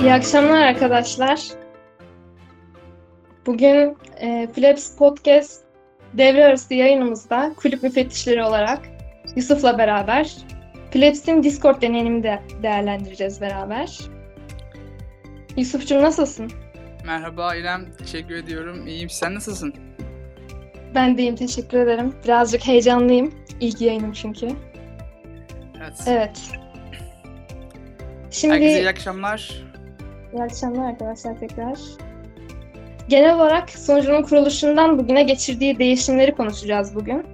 [0.00, 1.40] İyi akşamlar arkadaşlar.
[3.46, 5.62] Bugün e, Flaps Podcast
[6.14, 8.88] devre arası yayınımızda kulüp müfettişleri olarak
[9.36, 10.36] Yusuf'la beraber
[10.90, 13.98] Flaps'in Discord deneyimini de değerlendireceğiz beraber.
[15.56, 16.52] Yusuf'cum nasılsın?
[17.06, 18.86] Merhaba İrem, teşekkür ediyorum.
[18.86, 19.74] İyiyim, sen nasılsın?
[20.94, 22.14] Ben de iyiyim, teşekkür ederim.
[22.24, 23.34] Birazcık heyecanlıyım.
[23.60, 24.48] İlk yayınım çünkü.
[25.78, 26.00] Evet.
[26.06, 26.40] Evet.
[28.30, 28.54] Şimdi...
[28.54, 29.69] Herkese iyi akşamlar.
[30.34, 31.78] İyi akşamlar arkadaşlar tekrar.
[33.08, 37.26] Genel olarak sunucunun kuruluşundan bugüne geçirdiği değişimleri konuşacağız bugün.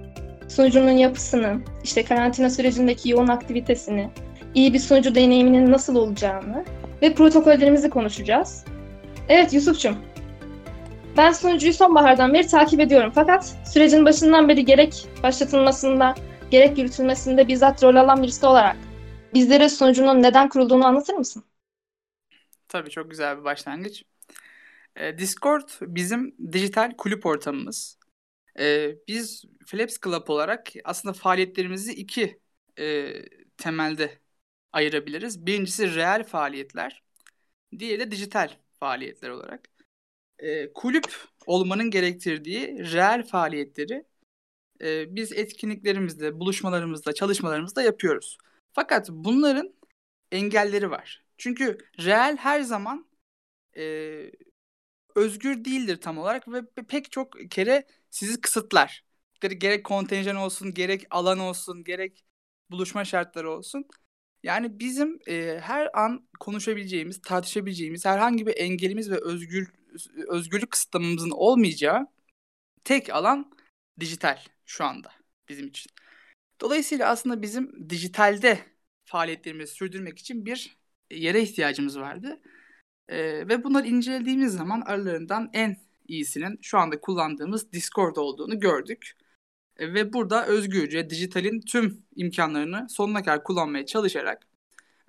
[0.47, 4.09] Sunucunun yapısını, işte karantina sürecindeki yoğun aktivitesini,
[4.55, 6.65] iyi bir sunucu deneyiminin nasıl olacağını
[7.01, 8.65] ve protokollerimizi konuşacağız.
[9.29, 9.95] Evet Yusuf'cum,
[11.17, 16.15] ben sunucuyu sonbahardan beri takip ediyorum fakat sürecin başından beri gerek başlatılmasında,
[16.51, 18.77] gerek yürütülmesinde bizzat rol alan birisi olarak
[19.33, 21.43] bizlere sunucunun neden kurulduğunu anlatır mısın?
[22.67, 24.03] Tabii çok güzel bir başlangıç.
[24.95, 27.97] Ee, Discord bizim dijital kulüp ortamımız.
[28.59, 32.39] Ee, biz Flaps Club olarak aslında faaliyetlerimizi iki
[32.79, 33.13] e,
[33.57, 34.19] temelde
[34.73, 35.45] ayırabiliriz.
[35.45, 37.03] Birincisi reel faaliyetler,
[37.79, 39.69] diğeri de dijital faaliyetler olarak.
[40.73, 41.15] Kulüp
[41.45, 44.05] olmanın gerektirdiği reel faaliyetleri
[44.81, 48.37] e, biz etkinliklerimizde, buluşmalarımızda, çalışmalarımızda yapıyoruz.
[48.73, 49.73] Fakat bunların
[50.31, 51.26] engelleri var.
[51.37, 53.09] Çünkü reel her zaman
[53.77, 54.31] e,
[55.15, 59.05] özgür değildir tam olarak ve pek çok kere sizi kısıtlar.
[59.41, 62.25] Gerek kontenjan olsun, gerek alan olsun, gerek
[62.71, 63.85] buluşma şartları olsun.
[64.43, 69.71] Yani bizim e, her an konuşabileceğimiz, tartışabileceğimiz herhangi bir engelimiz ve özgür
[70.27, 72.07] özgürlük kısıtlamamızın olmayacağı
[72.83, 73.51] tek alan
[73.99, 75.11] dijital şu anda
[75.49, 75.91] bizim için.
[76.61, 78.59] Dolayısıyla aslında bizim dijitalde
[79.05, 80.77] faaliyetlerimizi sürdürmek için bir
[81.11, 82.41] yere ihtiyacımız vardı.
[83.07, 89.17] E, ve bunları incelediğimiz zaman aralarından en iyisinin şu anda kullandığımız Discord olduğunu gördük.
[89.77, 94.47] E, ve burada özgürce dijitalin tüm imkanlarını sonuna kadar kullanmaya çalışarak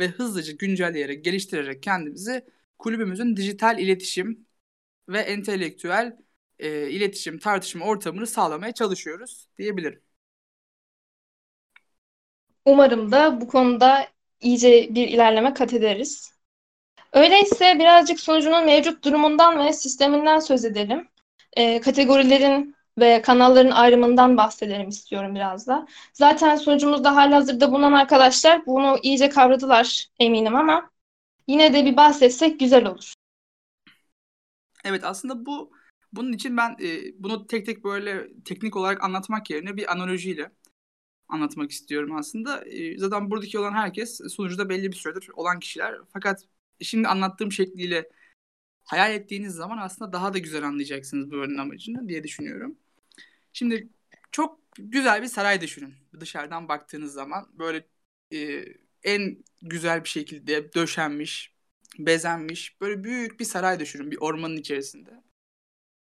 [0.01, 2.45] ve hızlıca güncelleyerek, geliştirerek kendimizi
[2.79, 4.47] kulübümüzün dijital iletişim
[5.09, 6.17] ve entelektüel
[6.59, 10.03] e, iletişim, tartışma ortamını sağlamaya çalışıyoruz diyebilirim.
[12.65, 14.09] Umarım da bu konuda
[14.41, 16.33] iyice bir ilerleme kat ederiz.
[17.13, 21.09] Öyleyse birazcık sunucunun mevcut durumundan ve sisteminden söz edelim.
[21.53, 25.87] E, kategorilerin ve kanalların ayrımından bahsedelim istiyorum biraz da.
[26.13, 30.91] Zaten sunucumuzda halihazırda bulunan arkadaşlar bunu iyice kavradılar eminim ama
[31.47, 33.13] yine de bir bahsetsek güzel olur.
[34.85, 35.73] Evet aslında bu
[36.13, 36.89] bunun için ben e,
[37.19, 40.51] bunu tek tek böyle teknik olarak anlatmak yerine bir analojiyle
[41.29, 42.65] anlatmak istiyorum aslında.
[42.65, 45.97] E, zaten buradaki olan herkes sunucuda belli bir süredir olan kişiler.
[46.13, 46.45] Fakat
[46.81, 48.11] şimdi anlattığım şekliyle
[48.85, 52.79] hayal ettiğiniz zaman aslında daha da güzel anlayacaksınız bu örneğin amacını diye düşünüyorum.
[53.53, 53.89] Şimdi
[54.33, 55.95] çok güzel bir saray düşünün.
[56.21, 57.89] Dışarıdan baktığınız zaman böyle
[58.33, 58.65] e,
[59.03, 61.55] en güzel bir şekilde döşenmiş,
[61.99, 65.23] bezenmiş böyle büyük bir saray düşünün bir ormanın içerisinde.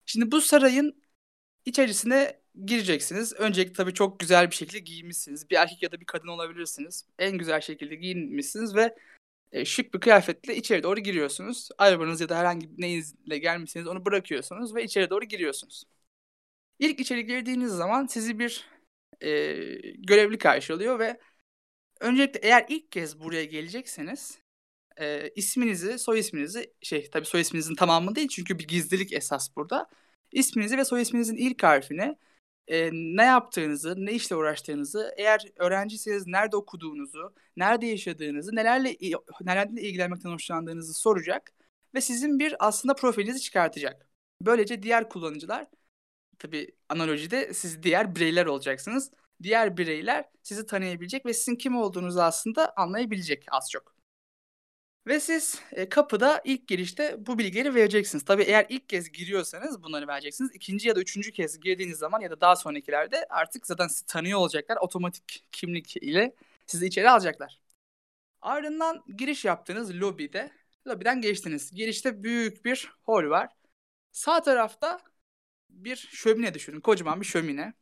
[0.07, 1.03] Şimdi bu sarayın
[1.65, 3.33] içerisine gireceksiniz.
[3.33, 5.51] Öncelikle tabii çok güzel bir şekilde giyinmişsiniz.
[5.51, 7.07] Bir erkek ya da bir kadın olabilirsiniz.
[7.19, 8.97] En güzel şekilde giyinmişsiniz ve
[9.53, 11.69] e, şık bir kıyafetle içeri doğru giriyorsunuz.
[11.79, 15.85] Arabanız ya da herhangi bir neyinizle gelmişsiniz onu bırakıyorsunuz ve içeri doğru giriyorsunuz.
[16.79, 18.67] İlk içeri girdiğiniz zaman sizi bir
[19.21, 19.31] e,
[19.99, 21.21] görevli karşılıyor ve
[22.01, 24.39] öncelikle eğer ilk kez buraya gelecekseniz
[25.01, 29.91] e, isminizi, soy isminizi, şey tabii soy isminizin tamamı değil çünkü bir gizlilik esas burada.
[30.33, 32.17] İsminizi ve soy isminizin ilk harfini
[32.69, 38.97] e, ne yaptığınızı, ne işle uğraştığınızı, eğer öğrenciyseniz nerede okuduğunuzu, nerede yaşadığınızı, nelerle
[39.41, 41.53] nelerle ilgilenmekten hoşlandığınızı soracak
[41.95, 44.07] ve sizin bir aslında profilinizi çıkartacak.
[44.41, 45.67] Böylece diğer kullanıcılar
[46.39, 49.11] tabi analojide siz diğer bireyler olacaksınız.
[49.43, 53.92] Diğer bireyler sizi tanıyabilecek ve sizin kim olduğunuzu aslında anlayabilecek az çok.
[55.07, 58.25] Ve siz e, kapıda ilk girişte bu bilgileri vereceksiniz.
[58.25, 60.51] Tabii eğer ilk kez giriyorsanız bunları vereceksiniz.
[60.55, 64.39] İkinci ya da üçüncü kez girdiğiniz zaman ya da daha sonrakilerde artık zaten sizi tanıyor
[64.39, 64.77] olacaklar.
[64.77, 66.35] Otomatik kimlik ile
[66.67, 67.61] sizi içeri alacaklar.
[68.43, 70.53] Ardından giriş yaptığınız lobide,
[70.89, 71.71] lobiden geçtiniz.
[71.73, 73.49] Girişte büyük bir hol var.
[74.13, 75.01] Sağ tarafta
[75.71, 76.81] bir şömine düşünün.
[76.81, 77.75] Kocaman bir şömine.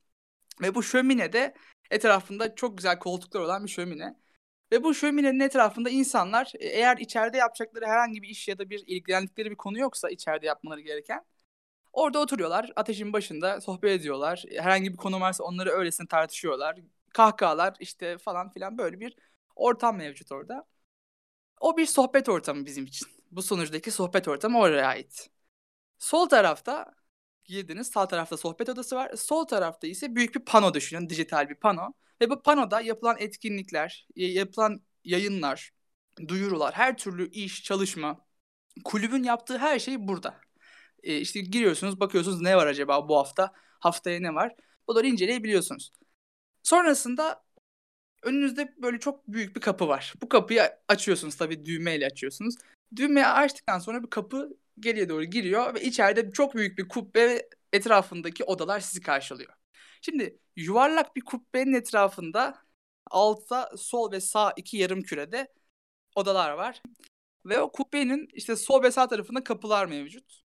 [0.63, 1.55] Ve bu şömine de
[1.91, 4.17] etrafında çok güzel koltuklar olan bir şömine.
[4.73, 8.85] Ve bu şöminenin etrafında insanlar e, eğer içeride yapacakları herhangi bir iş ya da bir
[8.87, 11.25] ilgilendikleri bir konu yoksa içeride yapmaları gereken
[11.93, 12.73] orada oturuyorlar.
[12.77, 14.45] Ateşin başında sohbet ediyorlar.
[14.59, 16.79] Herhangi bir konu varsa onları öylesine tartışıyorlar.
[17.15, 19.17] Kahkahalar işte falan filan böyle bir
[19.57, 20.67] ortam mevcut orada.
[21.61, 23.09] O bir sohbet ortamı bizim için.
[23.31, 25.31] Bu sonuçtaki sohbet ortamı oraya ait.
[25.99, 26.95] Sol tarafta
[27.51, 27.87] girdiniz.
[27.87, 29.17] Sağ tarafta sohbet odası var.
[29.17, 31.09] Sol tarafta ise büyük bir pano düşünün.
[31.09, 31.93] Dijital bir pano.
[32.21, 35.73] Ve bu panoda yapılan etkinlikler, yapılan yayınlar,
[36.29, 38.27] duyurular, her türlü iş, çalışma,
[38.85, 40.41] kulübün yaptığı her şey burada.
[41.03, 44.55] E, işte giriyorsunuz, bakıyorsunuz ne var acaba bu hafta, haftaya ne var?
[44.89, 45.93] Bunları inceleyebiliyorsunuz.
[46.63, 47.45] Sonrasında
[48.23, 50.15] önünüzde böyle çok büyük bir kapı var.
[50.23, 52.55] Bu kapıyı açıyorsunuz tabii düğmeyle açıyorsunuz.
[52.97, 54.51] Düğmeyi açtıktan sonra bir kapı
[54.83, 59.53] geriye doğru giriyor ve içeride çok büyük bir kubbe ve etrafındaki odalar sizi karşılıyor.
[60.03, 62.59] Şimdi yuvarlak bir kubbenin etrafında
[63.11, 65.49] altta sol ve sağ iki yarım kürede
[66.17, 66.83] odalar var.
[67.47, 70.43] Ve o kubbenin işte sol ve sağ tarafında kapılar mevcut.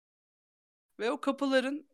[0.99, 1.89] Ve o kapıların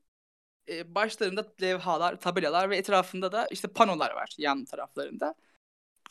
[0.69, 5.35] e, başlarında levhalar, tabelalar ve etrafında da işte panolar var yan taraflarında.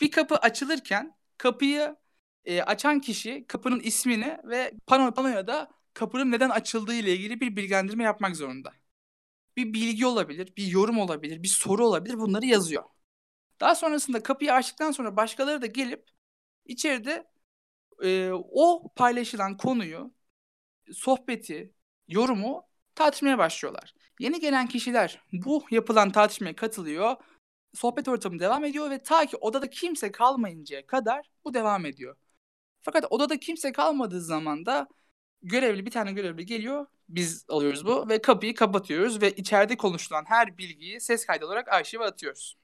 [0.00, 1.96] Bir kapı açılırken kapıyı
[2.44, 7.56] e, açan kişi kapının ismini ve pano panoya da kapının neden açıldığı ile ilgili bir
[7.56, 8.72] bilgilendirme yapmak zorunda.
[9.56, 12.84] Bir bilgi olabilir, bir yorum olabilir, bir soru olabilir bunları yazıyor.
[13.60, 16.08] Daha sonrasında kapıyı açtıktan sonra başkaları da gelip
[16.66, 17.26] içeride
[18.02, 20.14] e, o paylaşılan konuyu,
[20.92, 21.74] sohbeti,
[22.08, 23.94] yorumu tartışmaya başlıyorlar.
[24.20, 27.16] Yeni gelen kişiler bu yapılan tartışmaya katılıyor.
[27.74, 32.16] Sohbet ortamı devam ediyor ve ta ki odada kimse kalmayıncaya kadar bu devam ediyor.
[32.82, 34.88] Fakat odada kimse kalmadığı zaman da
[35.44, 36.86] görevli bir tane görevli geliyor.
[37.08, 42.04] Biz alıyoruz bu ve kapıyı kapatıyoruz ve içeride konuşulan her bilgiyi ses kaydı olarak arşive
[42.04, 42.56] atıyoruz.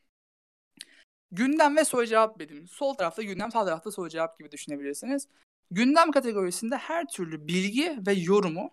[1.32, 2.68] Gündem ve soru cevap benim.
[2.68, 5.28] Sol tarafta gündem, sağ tarafta soru cevap gibi düşünebilirsiniz.
[5.70, 8.70] Gündem kategorisinde her türlü bilgi ve yorumu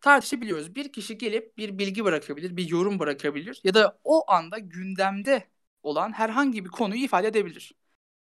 [0.00, 0.74] tartışabiliyoruz.
[0.74, 5.48] Bir kişi gelip bir bilgi bırakabilir, bir yorum bırakabilir ya da o anda gündemde
[5.82, 7.74] olan herhangi bir konuyu ifade edebilir.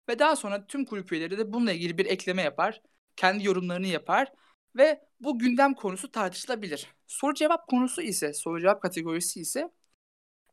[0.09, 2.81] Ve daha sonra tüm kulüp üyeleri de bununla ilgili bir ekleme yapar,
[3.15, 4.31] kendi yorumlarını yapar
[4.75, 6.87] ve bu gündem konusu tartışılabilir.
[7.07, 9.71] Soru cevap konusu ise, soru cevap kategorisi ise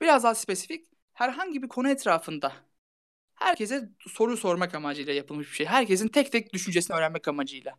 [0.00, 2.52] biraz daha spesifik herhangi bir konu etrafında
[3.38, 5.66] herkese soru sormak amacıyla yapılmış bir şey.
[5.66, 7.74] Herkesin tek tek düşüncesini öğrenmek amacıyla.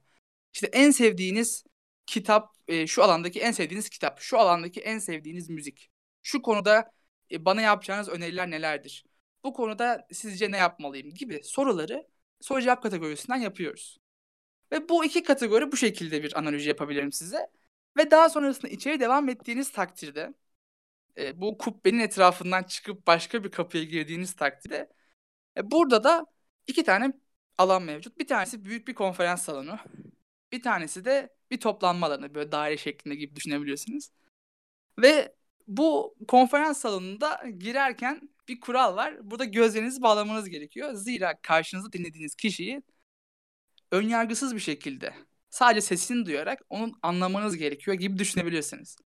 [0.53, 1.63] İşte en sevdiğiniz
[2.05, 5.91] kitap, e, şu alandaki en sevdiğiniz kitap, şu alandaki en sevdiğiniz müzik.
[6.23, 6.91] Şu konuda
[7.31, 9.05] e, bana yapacağınız öneriler nelerdir?
[9.43, 12.07] Bu konuda sizce ne yapmalıyım gibi soruları
[12.41, 13.97] soru cevap kategorisinden yapıyoruz.
[14.71, 17.47] Ve bu iki kategori bu şekilde bir analoji yapabilirim size.
[17.97, 20.33] Ve daha sonrasında içeri devam ettiğiniz takdirde
[21.17, 24.89] e, bu kubbenin etrafından çıkıp başka bir kapıya girdiğiniz takdirde
[25.57, 26.25] e, burada da
[26.67, 27.13] iki tane
[27.57, 28.19] alan mevcut.
[28.19, 29.79] Bir tanesi büyük bir konferans salonu.
[30.51, 34.09] Bir tanesi de bir toplanma alanı böyle daire şeklinde gibi düşünebiliyorsunuz.
[34.99, 35.35] Ve
[35.67, 39.31] bu konferans salonunda girerken bir kural var.
[39.31, 40.93] Burada gözlerinizi bağlamanız gerekiyor.
[40.93, 42.83] Zira karşınızda dinlediğiniz kişiyi
[43.91, 45.13] önyargısız bir şekilde
[45.49, 48.97] sadece sesini duyarak onun anlamanız gerekiyor gibi düşünebilirsiniz.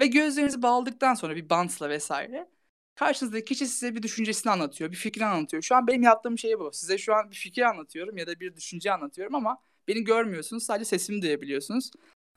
[0.00, 2.50] Ve gözlerinizi bağladıktan sonra bir bantla vesaire
[2.94, 5.62] karşınızdaki kişi size bir düşüncesini anlatıyor, bir fikrini anlatıyor.
[5.62, 6.70] Şu an benim yaptığım şey bu.
[6.72, 10.64] Size şu an bir fikir anlatıyorum ya da bir düşünce anlatıyorum ama beni görmüyorsunuz.
[10.64, 11.90] Sadece sesimi duyabiliyorsunuz.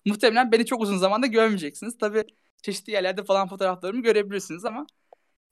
[0.06, 1.98] Muhtemelen beni çok uzun zamanda görmeyeceksiniz.
[1.98, 2.24] Tabii
[2.62, 4.88] çeşitli yerlerde falan fotoğraflarımı görebilirsiniz ama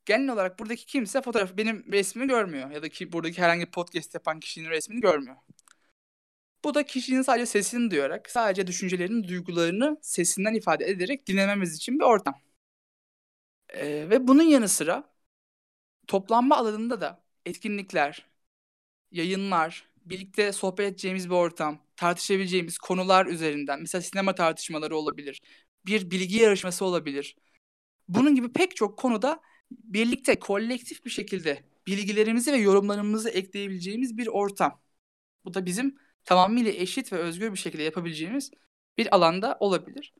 [0.05, 4.13] genel olarak buradaki kimse fotoğraf benim resmimi görmüyor ya da ki buradaki herhangi bir podcast
[4.13, 5.35] yapan kişinin resmini görmüyor.
[6.63, 12.03] Bu da kişinin sadece sesini duyarak, sadece düşüncelerini, duygularını sesinden ifade ederek dinlememiz için bir
[12.05, 12.35] ortam.
[13.69, 15.13] Ee, ve bunun yanı sıra
[16.07, 18.27] toplanma alanında da etkinlikler,
[19.11, 25.41] yayınlar, birlikte sohbet edeceğimiz bir ortam, tartışabileceğimiz konular üzerinden, mesela sinema tartışmaları olabilir,
[25.85, 27.35] bir bilgi yarışması olabilir.
[28.07, 29.41] Bunun gibi pek çok konuda
[29.71, 34.81] birlikte, kolektif bir şekilde bilgilerimizi ve yorumlarımızı ekleyebileceğimiz bir ortam.
[35.45, 38.51] Bu da bizim tamamıyla eşit ve özgür bir şekilde yapabileceğimiz
[38.97, 40.13] bir alanda olabilir.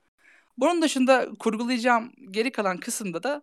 [0.58, 3.42] Bunun dışında kurgulayacağım geri kalan kısımda da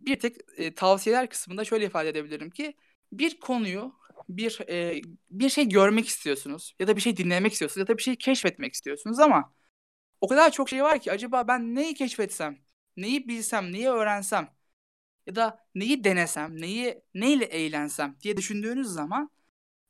[0.00, 2.76] bir tek e, tavsiyeler kısmında şöyle ifade edebilirim ki
[3.12, 3.94] bir konuyu
[4.28, 8.02] bir e, bir şey görmek istiyorsunuz ya da bir şey dinlemek istiyorsunuz ya da bir
[8.02, 9.54] şey keşfetmek istiyorsunuz ama
[10.20, 12.58] o kadar çok şey var ki acaba ben neyi keşfetsem,
[12.96, 14.50] neyi bilsem, neyi öğrensem
[15.26, 19.30] ya da neyi denesem, neyi neyle eğlensem diye düşündüğünüz zaman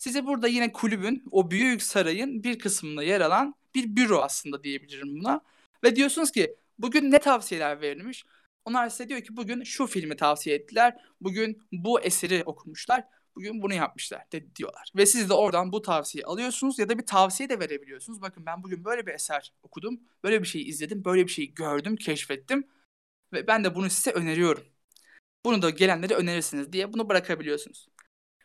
[0.01, 5.21] size burada yine kulübün o büyük sarayın bir kısmında yer alan bir büro aslında diyebilirim
[5.21, 5.41] buna.
[5.85, 8.25] Ve diyorsunuz ki bugün ne tavsiyeler verilmiş?
[8.65, 10.97] Onlar size diyor ki bugün şu filmi tavsiye ettiler.
[11.21, 13.05] Bugün bu eseri okumuşlar.
[13.37, 14.93] Bugün bunu yapmışlar de diyorlar.
[14.97, 18.23] Ve siz de oradan bu tavsiyeyi alıyorsunuz ya da bir tavsiye de verebiliyorsunuz.
[18.23, 20.01] Bakın ben bugün böyle bir eser okudum.
[20.25, 21.05] Böyle bir şey izledim.
[21.05, 22.69] Böyle bir şey gördüm, keşfettim.
[23.33, 24.65] Ve ben de bunu size öneriyorum.
[25.45, 27.89] Bunu da gelenlere önerirsiniz diye bunu bırakabiliyorsunuz.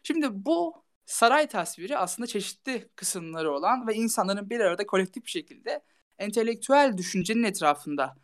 [0.04, 5.84] Şimdi bu saray tasviri aslında çeşitli kısımları olan ve insanların bir arada kolektif bir şekilde
[6.18, 8.16] entelektüel düşüncenin etrafında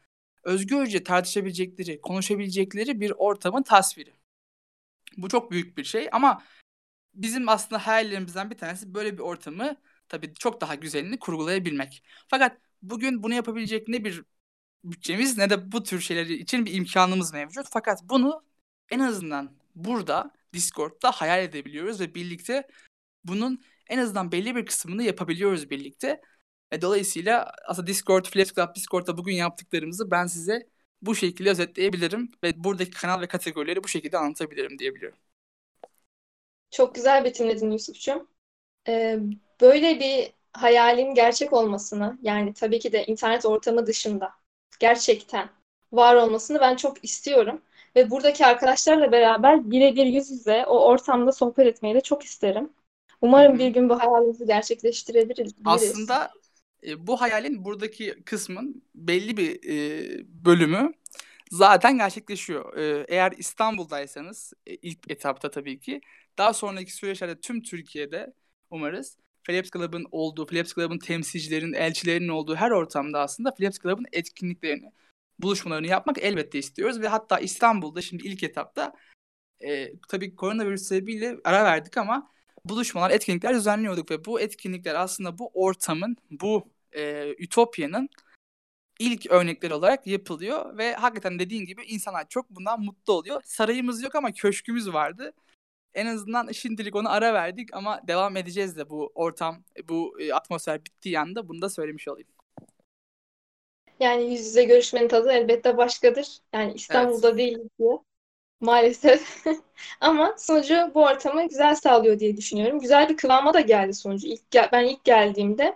[0.43, 4.13] özgürce tartışabilecekleri, konuşabilecekleri bir ortamın tasviri.
[5.17, 6.43] Bu çok büyük bir şey ama
[7.13, 9.75] bizim aslında hayallerimizden bir tanesi böyle bir ortamı
[10.09, 12.03] tabii çok daha güzelini kurgulayabilmek.
[12.27, 14.23] Fakat bugün bunu yapabilecek ne bir
[14.83, 17.67] bütçemiz ne de bu tür şeyler için bir imkanımız mevcut.
[17.71, 18.43] Fakat bunu
[18.89, 22.67] en azından burada Discord'da hayal edebiliyoruz ve birlikte
[23.23, 26.21] bunun en azından belli bir kısmını yapabiliyoruz birlikte.
[26.73, 30.67] Ve dolayısıyla aslında Discord, Flash Club Discord'da bugün yaptıklarımızı ben size
[31.01, 35.17] bu şekilde özetleyebilirim ve buradaki kanal ve kategorileri bu şekilde anlatabilirim diyebiliyorum.
[36.71, 38.27] Çok güzel betimledin Yusuf'cum.
[38.87, 39.19] Ee,
[39.61, 44.33] böyle bir hayalin gerçek olmasını, yani tabii ki de internet ortamı dışında
[44.79, 45.49] gerçekten
[45.91, 47.61] var olmasını ben çok istiyorum.
[47.95, 52.69] Ve buradaki arkadaşlarla beraber birebir yüz yüze o ortamda sohbet etmeyi de çok isterim.
[53.21, 55.53] Umarım bir gün bu hayalimizi gerçekleştirebiliriz.
[55.65, 56.31] Aslında
[56.87, 60.93] e, bu hayalin buradaki kısmın belli bir e, bölümü
[61.51, 62.77] zaten gerçekleşiyor.
[62.77, 66.01] E, eğer İstanbul'daysanız e, ilk etapta tabii ki
[66.37, 68.33] daha sonraki süreçlerde tüm Türkiye'de
[68.69, 74.91] umarız Philips Club'ın olduğu, Philips Club'ın temsilcilerin, elçilerinin olduğu her ortamda aslında Philips Club'ın etkinliklerini,
[75.41, 78.93] buluşmalarını yapmak elbette istiyoruz ve hatta İstanbul'da şimdi ilk etapta
[79.59, 82.31] e, tabii koronavirüs sebebiyle ara verdik ama
[82.65, 88.09] buluşmalar, etkinlikler düzenliyorduk ve bu etkinlikler aslında bu ortamın, bu e, ütopyanın
[88.99, 93.41] ilk örnekleri olarak yapılıyor ve hakikaten dediğin gibi insanlar çok bundan mutlu oluyor.
[93.45, 95.33] Sarayımız yok ama köşkümüz vardı.
[95.93, 100.85] En azından şimdilik onu ara verdik ama devam edeceğiz de bu ortam, bu e, atmosfer
[100.85, 102.27] bittiği anda bunu da söylemiş olayım.
[104.01, 106.27] Yani yüz yüze görüşmenin tadı elbette başkadır.
[106.53, 107.37] Yani İstanbul'da evet.
[107.37, 107.99] değil diye.
[108.61, 109.43] Maalesef.
[110.01, 112.79] Ama sonucu bu ortamı güzel sağlıyor diye düşünüyorum.
[112.79, 114.27] Güzel bir kıvama da geldi sonucu.
[114.27, 115.75] İlk gel ben ilk geldiğimde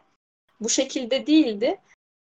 [0.60, 1.78] bu şekilde değildi.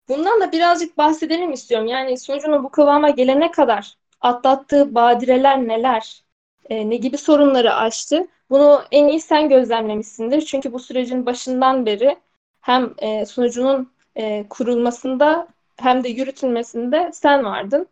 [0.09, 1.87] Bundan da birazcık bahsedelim istiyorum.
[1.87, 6.23] Yani sonucunun bu kıvama gelene kadar atlattığı badireler neler?
[6.69, 8.27] E, ne gibi sorunları aştı?
[8.49, 10.41] Bunu en iyi sen gözlemlemişsindir.
[10.41, 12.17] Çünkü bu sürecin başından beri
[12.61, 17.87] hem e, sunucunun e, kurulmasında hem de yürütülmesinde sen vardın.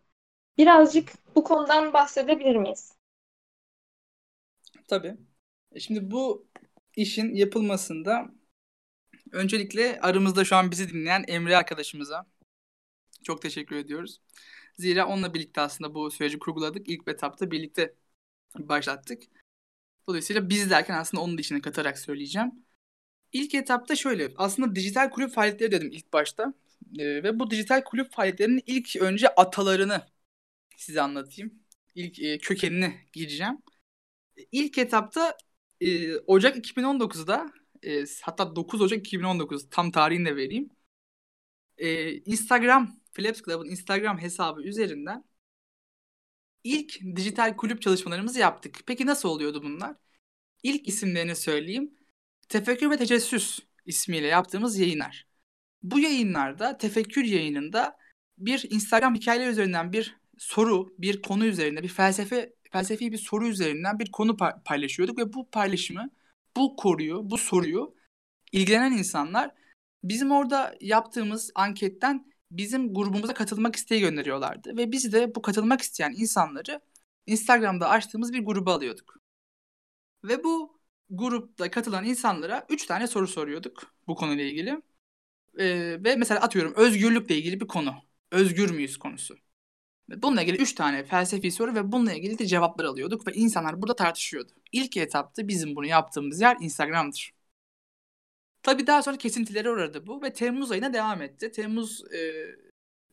[0.58, 2.92] Birazcık bu konudan bahsedebilir miyiz?
[4.88, 5.16] Tabii.
[5.72, 6.46] E, şimdi bu
[6.96, 8.30] işin yapılmasında
[9.32, 12.26] öncelikle aramızda şu an bizi dinleyen Emre arkadaşımıza
[13.24, 14.20] çok teşekkür ediyoruz.
[14.78, 16.88] Zira onunla birlikte aslında bu süreci kurguladık.
[16.88, 17.94] İlk etapta birlikte
[18.58, 19.22] başlattık.
[20.08, 22.52] Dolayısıyla biz derken aslında onun da içine katarak söyleyeceğim.
[23.32, 26.54] İlk etapta şöyle aslında dijital kulüp faaliyetleri dedim ilk başta.
[26.98, 30.02] Ee, ve bu dijital kulüp faaliyetlerinin ilk önce atalarını
[30.76, 31.54] size anlatayım.
[31.94, 33.58] İlk e, kökenini gireceğim.
[34.52, 35.36] İlk etapta
[35.80, 40.70] e, Ocak 2019'da e, hatta 9 Ocak 2019 tam tarihini de vereyim.
[41.78, 45.24] E, Instagram, Flaps Club'ın Instagram hesabı üzerinden
[46.64, 48.80] ilk dijital kulüp çalışmalarımızı yaptık.
[48.86, 49.96] Peki nasıl oluyordu bunlar?
[50.62, 51.94] İlk isimlerini söyleyeyim.
[52.48, 55.26] Tefekkür ve Tecessüs ismiyle yaptığımız yayınlar.
[55.84, 57.96] Bu yayınlarda, tefekkür yayınında
[58.38, 63.98] bir Instagram hikayeler üzerinden bir soru, bir konu üzerinde, bir felsefe felsefi bir soru üzerinden
[63.98, 66.10] bir konu paylaşıyorduk ve bu paylaşımı,
[66.56, 67.94] bu koruyu, bu soruyu
[68.52, 69.50] ilgilenen insanlar
[70.04, 76.14] bizim orada yaptığımız anketten bizim grubumuza katılmak isteği gönderiyorlardı ve biz de bu katılmak isteyen
[76.16, 76.80] insanları
[77.26, 79.18] Instagram'da açtığımız bir gruba alıyorduk.
[80.24, 84.82] Ve bu grupta katılan insanlara 3 tane soru soruyorduk bu konuyla ilgili.
[85.58, 87.94] Ee, ve mesela atıyorum özgürlükle ilgili bir konu.
[88.30, 89.36] Özgür müyüz konusu.
[90.08, 93.96] Bununla ilgili 3 tane felsefi soru ve bununla ilgili de cevaplar alıyorduk ve insanlar burada
[93.96, 94.52] tartışıyordu.
[94.72, 97.32] İlk etapta bizim bunu yaptığımız yer Instagram'dır.
[98.62, 101.52] Tabii daha sonra kesintileri uğradı bu ve Temmuz ayına devam etti.
[101.52, 102.46] Temmuz e,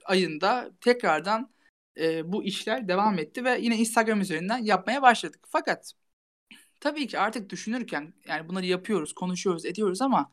[0.06, 1.52] ayında tekrardan
[1.98, 5.40] e, bu işler devam etti ve yine Instagram üzerinden yapmaya başladık.
[5.50, 5.94] Fakat
[6.80, 10.32] tabii ki artık düşünürken yani bunları yapıyoruz, konuşuyoruz, ediyoruz ama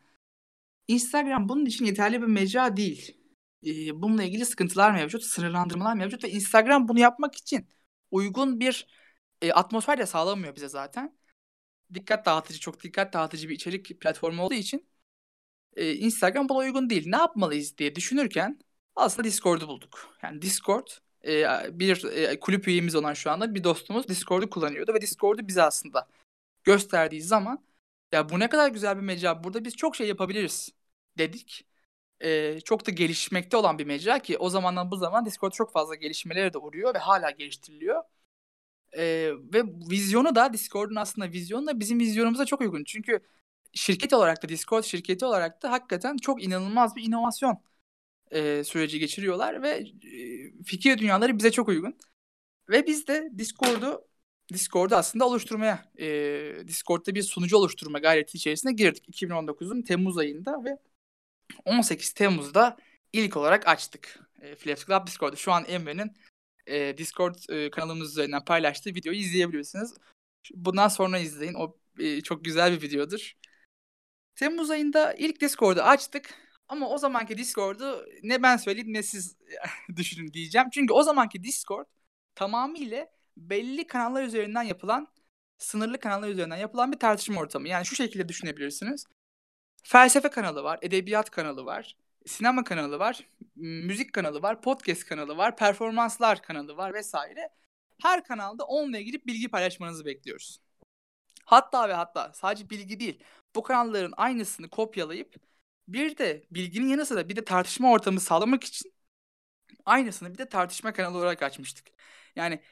[0.88, 3.18] Instagram bunun için yeterli bir mecra değil
[3.66, 7.68] e, bununla ilgili sıkıntılar mevcut, sınırlandırmalar mevcut ve Instagram bunu yapmak için
[8.11, 8.87] uygun bir
[9.42, 11.18] e, atmosfer de sağlamıyor bize zaten.
[11.95, 14.88] Dikkat dağıtıcı, çok dikkat dağıtıcı bir içerik platformu olduğu için
[15.76, 17.04] e, Instagram buna uygun değil.
[17.11, 18.59] Ne yapmalıyız diye düşünürken
[18.97, 20.16] aslında Discord'u bulduk.
[20.23, 20.88] Yani Discord
[21.26, 21.45] e,
[21.80, 26.09] bir e, kulüp üyemiz olan şu anda bir dostumuz Discord'u kullanıyordu ve Discord'u bize aslında
[26.64, 27.64] gösterdiği zaman
[28.12, 29.45] ya bu ne kadar güzel bir mecra.
[29.45, 30.77] Burada biz çok şey yapabiliriz
[31.19, 31.67] dedik
[32.21, 35.95] e, çok da gelişmekte olan bir mecra ki o zamandan bu zaman Discord çok fazla
[35.95, 38.03] gelişmelere de uğruyor ve hala geliştiriliyor.
[38.93, 39.03] E,
[39.55, 42.85] ve vizyonu da Discord'un aslında vizyonu da bizim vizyonumuza çok uygun.
[42.85, 43.21] Çünkü
[43.75, 47.63] şirket olarak da Discord şirketi olarak da hakikaten çok inanılmaz bir inovasyon
[48.31, 51.99] e, süreci geçiriyorlar ve e, fikir dünyaları bize çok uygun.
[52.71, 54.09] Ve biz de Discord'u
[54.53, 56.07] Discord'u aslında oluşturmaya, e,
[56.69, 60.79] Discord'da bir sunucu oluşturma gayreti içerisine girdik 2019'un Temmuz ayında ve
[61.64, 62.76] 18 Temmuz'da
[63.12, 65.37] ilk olarak açtık e, Flaps Club Discord'u.
[65.37, 66.12] Şu an Emre'nin
[66.67, 69.95] e, Discord e, kanalımız üzerinden paylaştığı videoyu izleyebilirsiniz.
[70.55, 71.55] Bundan sonra izleyin.
[71.55, 73.33] O e, çok güzel bir videodur.
[74.37, 76.35] Temmuz ayında ilk Discord'u açtık.
[76.69, 79.37] Ama o zamanki Discord'u ne ben söyleyeyim ne siz
[79.97, 80.69] düşünün diyeceğim.
[80.73, 81.87] Çünkü o zamanki Discord
[82.35, 85.09] tamamıyla belli kanallar üzerinden yapılan,
[85.59, 87.69] sınırlı kanallar üzerinden yapılan bir tartışma ortamı.
[87.69, 89.07] Yani şu şekilde düşünebilirsiniz.
[89.82, 95.56] Felsefe kanalı var, edebiyat kanalı var, sinema kanalı var, müzik kanalı var, podcast kanalı var,
[95.56, 97.50] performanslar kanalı var vesaire.
[98.02, 100.61] Her kanalda onunla ilgili bilgi paylaşmanızı bekliyoruz.
[101.44, 105.35] Hatta ve hatta sadece bilgi değil, bu kanalların aynısını kopyalayıp
[105.88, 108.92] bir de bilginin yanı sıra bir de tartışma ortamı sağlamak için
[109.87, 111.88] aynısını bir de tartışma kanalı olarak açmıştık.
[112.37, 112.62] Yani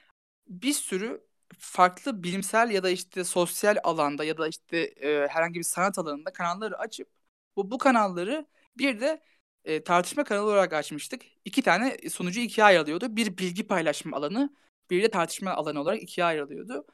[0.49, 1.27] bir sürü
[1.59, 6.33] farklı bilimsel ya da işte sosyal alanda ya da işte e, herhangi bir sanat alanında
[6.33, 7.09] kanalları açıp
[7.57, 8.47] bu bu kanalları
[8.79, 9.23] bir de
[9.65, 11.23] e, tartışma kanalı olarak açmıştık.
[11.45, 13.17] İki tane sunucu ikiye ayrılıyordu.
[13.17, 14.57] Bir bilgi paylaşma alanı,
[14.91, 16.87] bir de tartışma alanı olarak ikiye ayrılıyordu.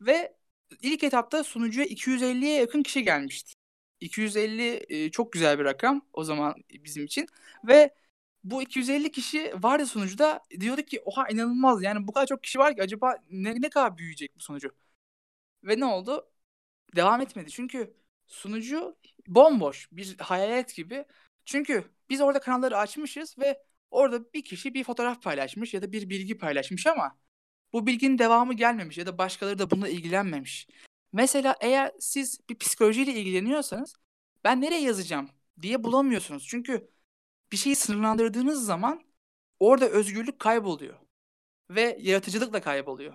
[0.00, 0.36] Ve
[0.82, 3.54] ilk etapta sunucuya 250'ye yakın kişi gelmişti.
[4.00, 7.26] 250 e, çok güzel bir rakam o zaman bizim için
[7.68, 7.94] ve
[8.44, 12.76] bu 250 kişi vardı sunucuda diyorduk ki oha inanılmaz yani bu kadar çok kişi var
[12.76, 14.70] ki acaba ne, ne kadar büyüyecek bu sunucu.
[15.64, 16.30] Ve ne oldu?
[16.96, 17.94] Devam etmedi çünkü
[18.26, 18.96] sunucu
[19.28, 21.04] bomboş bir hayalet gibi.
[21.44, 26.10] Çünkü biz orada kanalları açmışız ve orada bir kişi bir fotoğraf paylaşmış ya da bir
[26.10, 27.18] bilgi paylaşmış ama
[27.72, 30.68] bu bilginin devamı gelmemiş ya da başkaları da bununla ilgilenmemiş.
[31.12, 33.94] Mesela eğer siz bir psikolojiyle ilgileniyorsanız
[34.44, 35.30] ben nereye yazacağım
[35.62, 36.46] diye bulamıyorsunuz.
[36.48, 36.90] Çünkü
[37.52, 39.04] bir şeyi sınırlandırdığınız zaman
[39.60, 40.94] orada özgürlük kayboluyor.
[41.70, 43.14] Ve yaratıcılık da kayboluyor.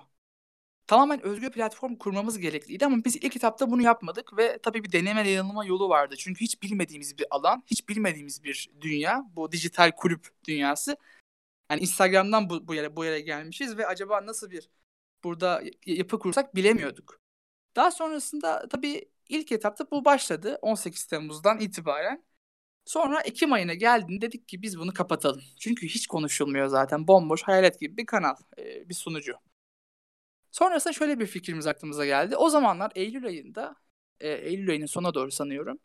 [0.88, 5.30] Tamamen özgür platform kurmamız gerekliydi ama biz ilk etapta bunu yapmadık ve tabii bir deneme
[5.30, 6.15] yanılma yolu vardı.
[6.17, 10.98] Çünkü hiç bilmediğimiz bir alan, hiç bilmediğimiz bir dünya, bu dijital kulüp dünyası.
[11.71, 14.69] Yani Instagram'dan bu, bu yere bu yere gelmişiz ve acaba nasıl bir
[15.24, 17.19] burada yapı kursak bilemiyorduk.
[17.76, 22.24] Daha sonrasında tabii ilk etapta bu başladı 18 Temmuz'dan itibaren.
[22.86, 25.41] Sonra Ekim ayına geldiğinde dedik ki biz bunu kapatalım.
[25.60, 27.08] Çünkü hiç konuşulmuyor zaten.
[27.08, 29.34] Bomboş hayalet gibi bir kanal, bir sunucu.
[30.52, 32.36] Sonrasında şöyle bir fikrimiz aklımıza geldi.
[32.38, 33.76] O zamanlar Eylül ayında,
[34.19, 35.80] Eylül ayının sona doğru sanıyorum.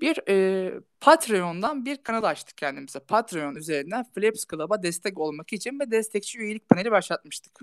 [0.00, 3.00] Bir e, Patreon'dan bir kanal açtık kendimize.
[3.00, 7.60] Patreon üzerinden Flaps Club'a destek olmak için ve destekçi üyelik paneli başlatmıştık.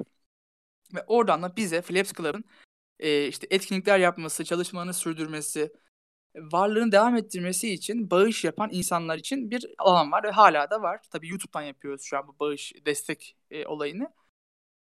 [0.94, 2.46] Ve oradan da bize Flaps Club'ın
[3.00, 5.74] e, işte etkinlikler yapması, çalışmalarını sürdürmesi,
[6.36, 11.02] varlığını devam ettirmesi için bağış yapan insanlar için bir alan var ve hala da var.
[11.12, 14.14] Tabii YouTube'dan yapıyoruz şu an bu bağış destek e, olayını.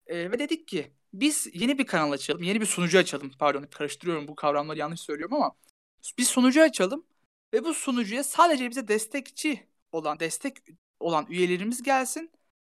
[0.07, 3.31] E, ve dedik ki biz yeni bir kanal açalım, yeni bir sunucu açalım.
[3.39, 5.55] Pardon karıştırıyorum bu kavramları yanlış söylüyorum ama
[6.17, 7.05] bir sunucu açalım
[7.53, 10.57] ve bu sunucuya sadece bize destekçi olan, destek
[10.99, 12.31] olan üyelerimiz gelsin.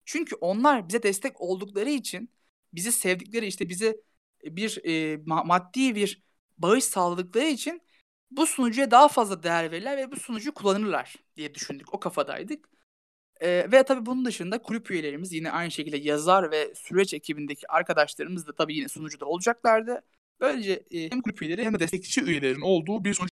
[0.05, 2.31] Çünkü onlar bize destek oldukları için
[2.73, 3.97] bizi sevdikleri işte bize
[4.45, 6.23] bir e, maddi bir
[6.59, 7.83] bağış sağladıkları için
[8.31, 11.95] bu sunucuya daha fazla değer verirler ve bu sunucuyu kullanırlar diye düşündük.
[11.95, 12.69] O kafadaydık.
[13.41, 18.47] Ee, ve tabii bunun dışında kulüp üyelerimiz yine aynı şekilde yazar ve süreç ekibindeki arkadaşlarımız
[18.47, 20.03] da tabii yine sunucuda olacaklardı.
[20.41, 23.31] Böylece e, hem kulüp üyeleri hem de destekçi üyelerin olduğu bir sunucu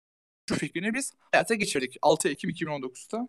[0.60, 3.28] fikrini biz hayata geçirdik 6 Ekim 2019'da.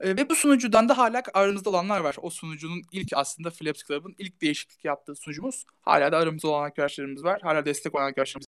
[0.00, 2.16] E, ve bu sunucudan da hala aramızda olanlar var.
[2.22, 5.64] O sunucunun ilk aslında Flaps Club'ın ilk değişiklik yaptığı sunucumuz.
[5.80, 7.40] Hala da aramızda olan arkadaşlarımız var.
[7.42, 8.46] Hala destek olan arkadaşlarımız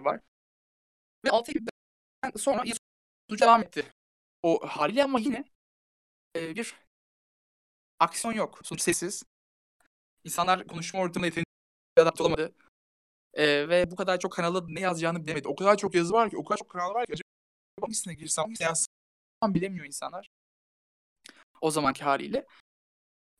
[0.00, 0.20] var.
[1.26, 2.64] Ve 6 Ekim'den sonra
[3.28, 3.86] sunucu devam etti.
[4.42, 5.44] O haliyle ama yine
[6.36, 6.74] e, bir
[7.98, 8.60] aksiyon yok.
[8.64, 9.22] Sunucu sessiz.
[10.24, 11.46] İnsanlar konuşma ortamına yeterince
[11.96, 12.54] adapte olamadı.
[13.34, 15.48] E, ve bu kadar çok kanala ne yazacağını bilemedi.
[15.48, 17.28] O kadar çok yazı var ki, o kadar çok kanal var ki acaba
[17.80, 20.28] hangisine girsem, hangisine yazsam bilemiyor insanlar.
[21.60, 22.46] O zamanki haliyle.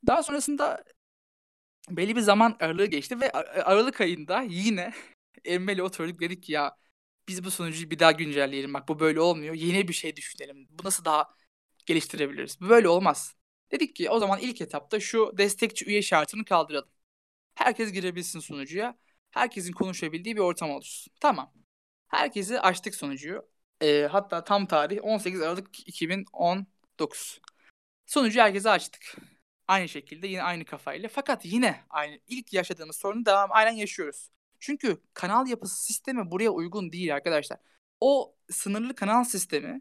[0.07, 0.85] Daha sonrasında
[1.91, 4.93] belli bir zaman aralığı geçti ve Aralık ayında yine
[5.45, 6.77] Emre'yle oturduk dedik ya
[7.29, 8.75] biz bu sunucuyu bir daha güncelleyelim.
[8.75, 9.55] Bak bu böyle olmuyor.
[9.55, 10.69] Yeni bir şey düşünelim.
[10.71, 11.35] Bu nasıl daha
[11.87, 12.61] geliştirebiliriz?
[12.61, 13.35] Bu böyle olmaz.
[13.73, 16.89] Dedik ki o zaman ilk etapta şu destekçi üye şartını kaldıralım.
[17.55, 18.99] Herkes girebilsin sunucuya.
[19.31, 21.13] Herkesin konuşabildiği bir ortam oluşsun.
[21.21, 21.53] Tamam.
[22.09, 23.49] Herkesi açtık sunucuyu.
[23.83, 27.41] E, hatta tam tarih 18 Aralık 2019.
[28.07, 29.17] Sunucu herkese açtık.
[29.69, 31.09] Aynı şekilde yine aynı kafayla.
[31.13, 34.31] Fakat yine aynı ilk yaşadığımız sorunu devam aynen yaşıyoruz.
[34.61, 37.59] Çünkü kanal yapısı sistemi buraya uygun değil arkadaşlar.
[38.01, 39.81] O sınırlı kanal sistemi,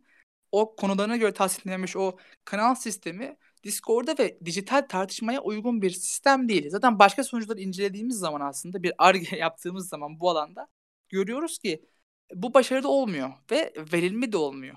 [0.51, 6.69] o konularına göre tasniflenmiş o kanal sistemi Discord'a ve dijital tartışmaya uygun bir sistem değil.
[6.69, 10.67] Zaten başka sonuçları incelediğimiz zaman aslında bir arge yaptığımız zaman bu alanda
[11.09, 11.85] görüyoruz ki
[12.33, 14.75] bu başarılı olmuyor ve verilme de olmuyor.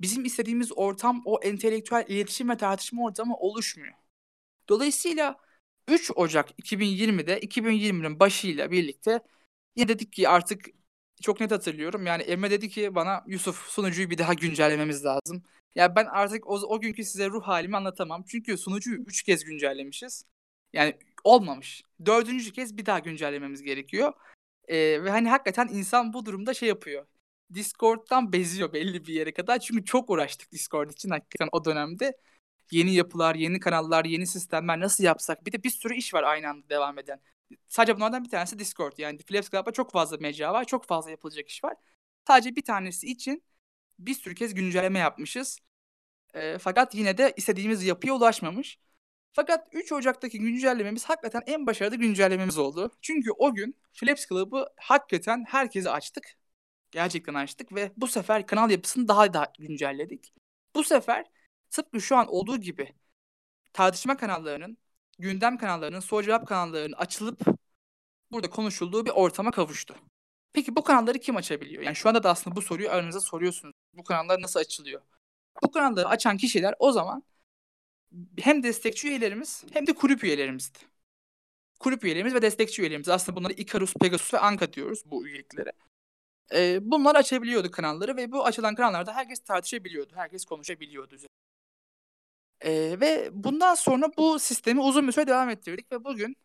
[0.00, 3.94] Bizim istediğimiz ortam o entelektüel iletişim ve tartışma ortamı oluşmuyor.
[4.68, 5.36] Dolayısıyla
[5.88, 9.20] 3 Ocak 2020'de 2020'nin başıyla birlikte
[9.76, 10.66] yine dedik ki artık
[11.22, 12.06] çok net hatırlıyorum.
[12.06, 15.42] Yani Emre dedi ki bana Yusuf sunucuyu bir daha güncellememiz lazım.
[15.74, 18.24] Ya ben artık o, o günkü size ruh halimi anlatamam.
[18.28, 20.24] Çünkü sunucuyu 3 kez güncellemişiz.
[20.72, 21.82] Yani olmamış.
[22.06, 24.12] Dördüncü kez bir daha güncellememiz gerekiyor.
[24.68, 27.06] Ee, ve hani hakikaten insan bu durumda şey yapıyor.
[27.54, 29.58] Discord'dan beziyor belli bir yere kadar.
[29.58, 32.18] Çünkü çok uğraştık Discord için hakikaten o dönemde.
[32.70, 35.46] Yeni yapılar, yeni kanallar, yeni sistemler nasıl yapsak?
[35.46, 37.20] Bir de bir sürü iş var aynı anda devam eden.
[37.68, 38.92] Sadece bunlardan bir tanesi Discord.
[38.98, 41.76] Yani Flaps Club'da çok fazla mecra var, çok fazla yapılacak iş var.
[42.26, 43.44] Sadece bir tanesi için
[43.98, 45.58] bir sürü kez güncelleme yapmışız.
[46.34, 48.78] E, fakat yine de istediğimiz yapıya ulaşmamış.
[49.32, 52.90] Fakat 3 Ocak'taki güncellememiz hakikaten en başarılı güncellememiz oldu.
[53.02, 56.36] Çünkü o gün Flaps Club'ı hakikaten herkese açtık.
[56.90, 60.34] Gerçekten açtık ve bu sefer kanal yapısını daha da güncelledik.
[60.74, 61.26] Bu sefer
[61.74, 62.94] tıpkı şu an olduğu gibi
[63.72, 64.78] tartışma kanallarının,
[65.18, 67.40] gündem kanallarının, soru cevap kanallarının açılıp
[68.32, 69.96] burada konuşulduğu bir ortama kavuştu.
[70.52, 71.82] Peki bu kanalları kim açabiliyor?
[71.82, 73.74] Yani şu anda da aslında bu soruyu aranıza soruyorsunuz.
[73.94, 75.02] Bu kanallar nasıl açılıyor?
[75.62, 77.24] Bu kanalları açan kişiler o zaman
[78.40, 80.78] hem destekçi üyelerimiz hem de kulüp üyelerimizdi.
[81.80, 83.08] Kulüp üyelerimiz ve destekçi üyelerimiz.
[83.08, 85.72] Aslında bunları Icarus, Pegasus ve Anka diyoruz bu üyeliklere.
[86.54, 90.12] Ee, bunlar açabiliyordu kanalları ve bu açılan kanallarda herkes tartışabiliyordu.
[90.16, 91.16] Herkes konuşabiliyordu.
[92.64, 96.36] Ee, ve bundan sonra bu sistemi uzun bir süre devam ettirdik ve bugün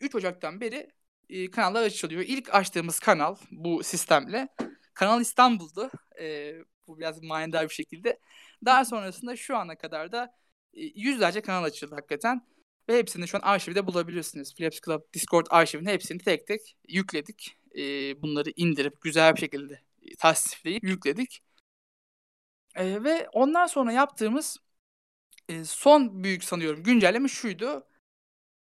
[0.00, 0.90] 3 Ocak'tan beri
[1.28, 2.22] e, kanallar açılıyor.
[2.26, 4.48] İlk açtığımız kanal bu sistemle
[4.94, 5.90] Kanal İstanbul'du.
[6.20, 6.54] E,
[6.86, 8.20] bu biraz manidar bir şekilde.
[8.64, 10.34] Daha sonrasında şu ana kadar da
[10.74, 12.46] e, yüzlerce kanal açıldı hakikaten.
[12.88, 14.54] Ve hepsini şu an arşivde bulabilirsiniz.
[14.54, 17.56] Flaps Club Discord arşivine hepsini tek tek yükledik.
[17.76, 17.82] E,
[18.22, 19.80] bunları indirip güzel bir şekilde
[20.18, 21.42] tasnifleyip yükledik.
[22.74, 24.58] E, ve ondan sonra yaptığımız
[25.50, 27.86] e, son büyük sanıyorum güncelleme şuydu.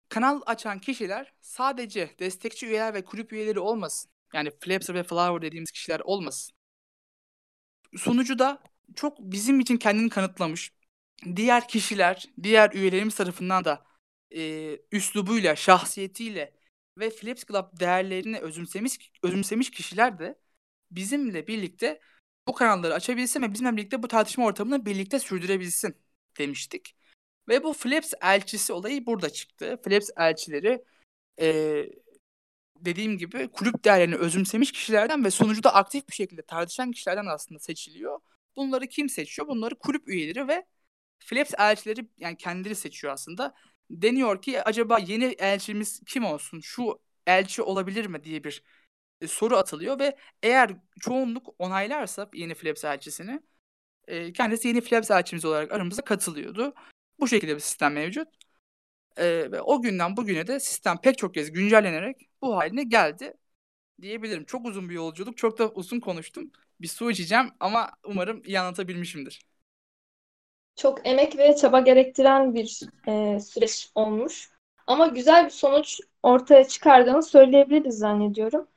[0.09, 4.11] Kanal açan kişiler sadece destekçi üyeler ve kulüp üyeleri olmasın.
[4.33, 6.55] Yani Flapser ve Flower dediğimiz kişiler olmasın.
[7.97, 8.63] Sunucu da
[8.95, 10.71] çok bizim için kendini kanıtlamış.
[11.35, 13.85] Diğer kişiler, diğer üyelerimiz tarafından da
[14.35, 16.53] e, üslubuyla, şahsiyetiyle
[16.97, 20.39] ve Flaps Club değerlerini özümsemiş, özümsemiş kişiler de
[20.91, 22.01] bizimle birlikte
[22.47, 26.02] bu kanalları açabilsin ve bizimle birlikte bu tartışma ortamını birlikte sürdürebilsin
[26.39, 26.95] demiştik.
[27.47, 29.79] Ve bu Flaps elçisi olayı burada çıktı.
[29.83, 30.83] Flaps elçileri
[31.41, 31.85] e,
[32.77, 38.19] dediğim gibi kulüp değerlerini özümsemiş kişilerden ve sonucuda aktif bir şekilde tartışan kişilerden aslında seçiliyor.
[38.55, 39.47] Bunları kim seçiyor?
[39.47, 40.65] Bunları kulüp üyeleri ve
[41.19, 43.55] Flaps elçileri yani kendileri seçiyor aslında.
[43.89, 46.59] Deniyor ki acaba yeni elçimiz kim olsun?
[46.59, 48.63] Şu elçi olabilir mi diye bir
[49.21, 53.41] e, soru atılıyor ve eğer çoğunluk onaylarsa yeni Flaps elçisini
[54.07, 56.73] e, kendisi yeni Flaps elçimiz olarak aramıza katılıyordu.
[57.19, 58.27] Bu şekilde bir sistem mevcut.
[59.17, 63.33] E, ve o günden bugüne de sistem pek çok kez güncellenerek bu haline geldi
[64.01, 64.45] diyebilirim.
[64.45, 65.37] Çok uzun bir yolculuk.
[65.37, 66.51] Çok da uzun konuştum.
[66.81, 69.41] Bir su içeceğim ama umarım iyi anlatabilmişimdir.
[70.75, 74.49] Çok emek ve çaba gerektiren bir e, süreç olmuş.
[74.87, 78.67] Ama güzel bir sonuç ortaya çıkardığını söyleyebiliriz zannediyorum.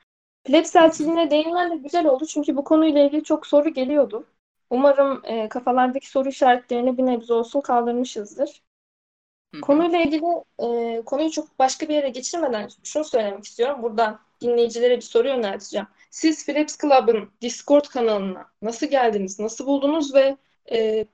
[0.45, 4.27] Plebs elçiliğine değinmen de güzel oldu çünkü bu konuyla ilgili çok soru geliyordu.
[4.71, 8.63] Umarım e, kafalardaki soru işaretlerini bir nebze olsun kaldırmışızdır.
[9.63, 10.25] Konuyla ilgili
[10.59, 13.83] e, konuyu çok başka bir yere geçirmeden şunu söylemek istiyorum.
[13.83, 15.87] Buradan dinleyicilere bir soru yönelteceğim.
[16.11, 20.37] Siz Philips Club'ın Discord kanalına nasıl geldiniz, nasıl buldunuz ve
[20.73, 21.07] e,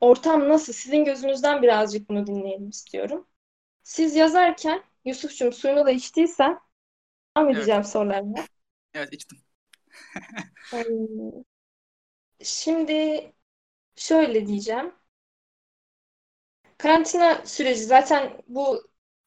[0.00, 0.72] ortam nasıl?
[0.72, 3.26] Sizin gözünüzden birazcık bunu dinleyelim istiyorum.
[3.82, 6.60] Siz yazarken Yusuf'cum suyunu da içtiysen
[7.36, 7.90] devam edeceğim evet.
[7.90, 8.44] sorularına.
[8.94, 9.38] Evet içtim.
[12.46, 13.32] Şimdi
[13.96, 14.94] şöyle diyeceğim.
[16.78, 18.82] Karantina süreci zaten bu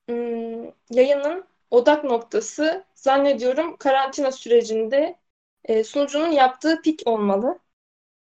[0.09, 5.19] ım, yayının odak noktası zannediyorum karantina sürecinde
[5.63, 7.59] e, sunucunun yaptığı pik olmalı.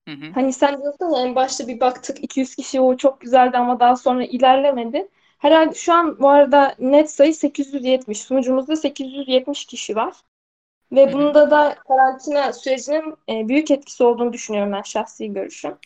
[0.08, 0.34] Hı hı.
[0.34, 3.96] Hani sen diyorsun ya en başta bir baktık 200 kişi o çok güzeldi ama daha
[3.96, 5.08] sonra ilerlemedi.
[5.38, 8.20] Herhalde şu an bu arada net sayı 870.
[8.20, 10.14] Sunucumuzda 870 kişi var.
[10.92, 11.12] Ve Hı-hı.
[11.12, 15.78] bunda da karantina sürecinin e, büyük etkisi olduğunu düşünüyorum ben şahsi görüşüm.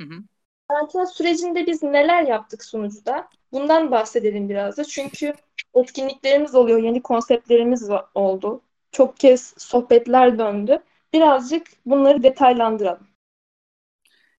[0.00, 0.24] Hı hı.
[0.68, 3.28] Karantina sürecinde biz neler yaptık sunucuda?
[3.52, 4.84] Bundan bahsedelim biraz da.
[4.84, 5.34] Çünkü
[5.74, 8.60] etkinliklerimiz oluyor, yeni konseptlerimiz oldu.
[8.92, 10.82] Çok kez sohbetler döndü.
[11.12, 13.06] Birazcık bunları detaylandıralım.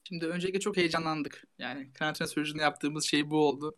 [0.03, 1.43] Şimdi öncelikle çok heyecanlandık.
[1.57, 3.75] Yani karantina sürecinde yaptığımız şey bu oldu.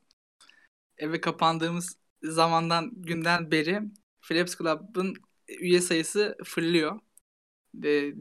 [0.98, 3.82] Eve kapandığımız zamandan günden beri
[4.22, 5.16] Philips Club'ın
[5.50, 7.00] üye sayısı fırlıyor.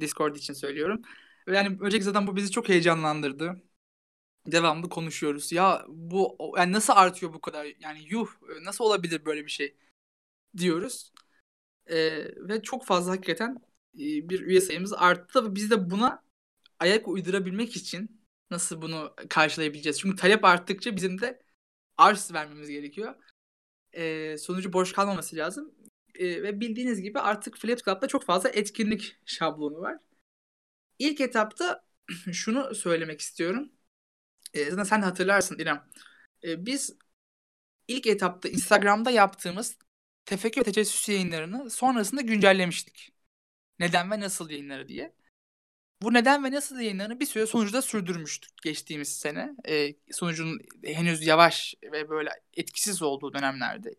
[0.00, 1.02] Discord için söylüyorum.
[1.48, 3.62] Yani öncelikle zaten bu bizi çok heyecanlandırdı.
[4.46, 5.52] Devamlı konuşuyoruz.
[5.52, 7.66] Ya bu yani nasıl artıyor bu kadar?
[7.80, 8.28] Yani yuh
[8.62, 9.76] nasıl olabilir böyle bir şey
[10.58, 11.12] diyoruz.
[11.86, 13.58] Ee, ve çok fazla hakikaten
[13.94, 16.24] bir üye sayımız arttı ve biz de buna
[16.80, 20.00] ayak uydurabilmek için nasıl bunu karşılayabileceğiz?
[20.00, 21.42] Çünkü talep arttıkça bizim de
[21.98, 23.14] arz vermemiz gerekiyor.
[23.92, 25.74] Ee, sonucu boş kalmaması lazım.
[26.18, 29.98] Ee, ve bildiğiniz gibi artık Flaps Club'da çok fazla etkinlik şablonu var.
[30.98, 31.84] İlk etapta
[32.32, 33.72] şunu söylemek istiyorum.
[34.54, 35.84] Ee, zaten sen hatırlarsın İrem.
[36.44, 36.96] Ee, biz
[37.88, 39.78] ilk etapta Instagram'da yaptığımız
[40.24, 43.12] tefekkür ve tecessüs yayınlarını sonrasında güncellemiştik.
[43.78, 45.14] Neden ve nasıl yayınları diye.
[46.02, 49.56] Bu neden ve nasıl yayınlarını bir süre sonucuda sürdürmüştük geçtiğimiz sene.
[49.68, 53.94] E, sonucun henüz yavaş ve böyle etkisiz olduğu dönemlerde.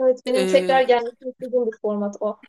[0.00, 2.40] Evet benim ee, tekrar gelmesini istediğim bir format o.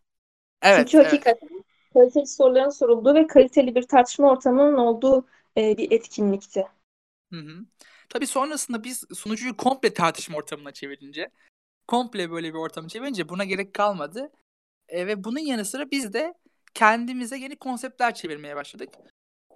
[0.61, 1.63] Evet, Çünkü hakikaten evet.
[1.93, 6.67] kaliteli soruların sorulduğu ve kaliteli bir tartışma ortamının olduğu e, bir etkinlikti.
[7.33, 7.65] Hı hı.
[8.09, 11.31] Tabii sonrasında biz sunucuyu komple tartışma ortamına çevirince,
[11.87, 14.31] komple böyle bir ortamı çevirince buna gerek kalmadı.
[14.89, 16.33] E, ve bunun yanı sıra biz de
[16.73, 18.89] kendimize yeni konseptler çevirmeye başladık.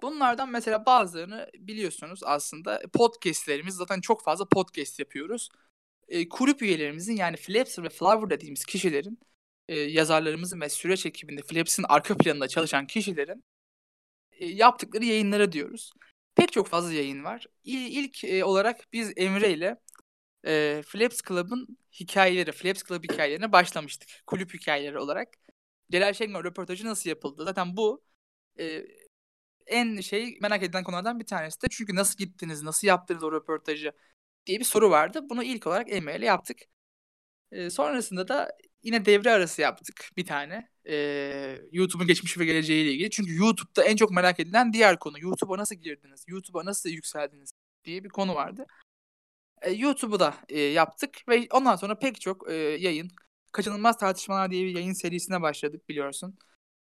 [0.02, 5.48] Bunlardan mesela bazılarını biliyorsunuz aslında podcastlerimiz zaten çok fazla podcast yapıyoruz.
[6.08, 9.18] E, kulüp üyelerimizin yani Flapser ve Flower dediğimiz kişilerin
[9.68, 13.44] e, yazarlarımızın ve süreç ekibinde Flaps'in arka planında çalışan kişilerin
[14.32, 15.92] e, yaptıkları yayınlara diyoruz.
[16.34, 17.46] Pek çok fazla yayın var.
[17.64, 19.80] İlk e, olarak biz Emre ile
[20.46, 24.08] e, Flaps Club'ın hikayeleri, Flaps Club hikayelerine başlamıştık.
[24.26, 25.28] Kulüp hikayeleri olarak.
[25.92, 27.44] Celal Şengör röportajı nasıl yapıldı?
[27.44, 28.04] Zaten bu
[28.60, 28.86] e,
[29.66, 31.66] en şey merak edilen konulardan bir tanesi de.
[31.70, 33.92] Çünkü nasıl gittiniz, nasıl yaptınız o röportajı
[34.46, 35.20] diye bir soru vardı.
[35.30, 36.58] Bunu ilk olarak Emre ile yaptık.
[37.52, 40.70] E, sonrasında da yine devre arası yaptık bir tane.
[40.88, 43.10] E, YouTube'un geçmişi ve geleceğiyle ilgili.
[43.10, 45.20] Çünkü YouTube'da en çok merak edilen diğer konu.
[45.20, 46.24] YouTube'a nasıl girdiniz?
[46.28, 47.52] YouTube'a nasıl yükseldiniz?
[47.86, 48.66] diye bir konu vardı.
[49.62, 53.10] E, YouTube'u da e, yaptık ve ondan sonra pek çok e, yayın,
[53.52, 56.38] Kaçınılmaz Tartışmalar diye bir yayın serisine başladık biliyorsun.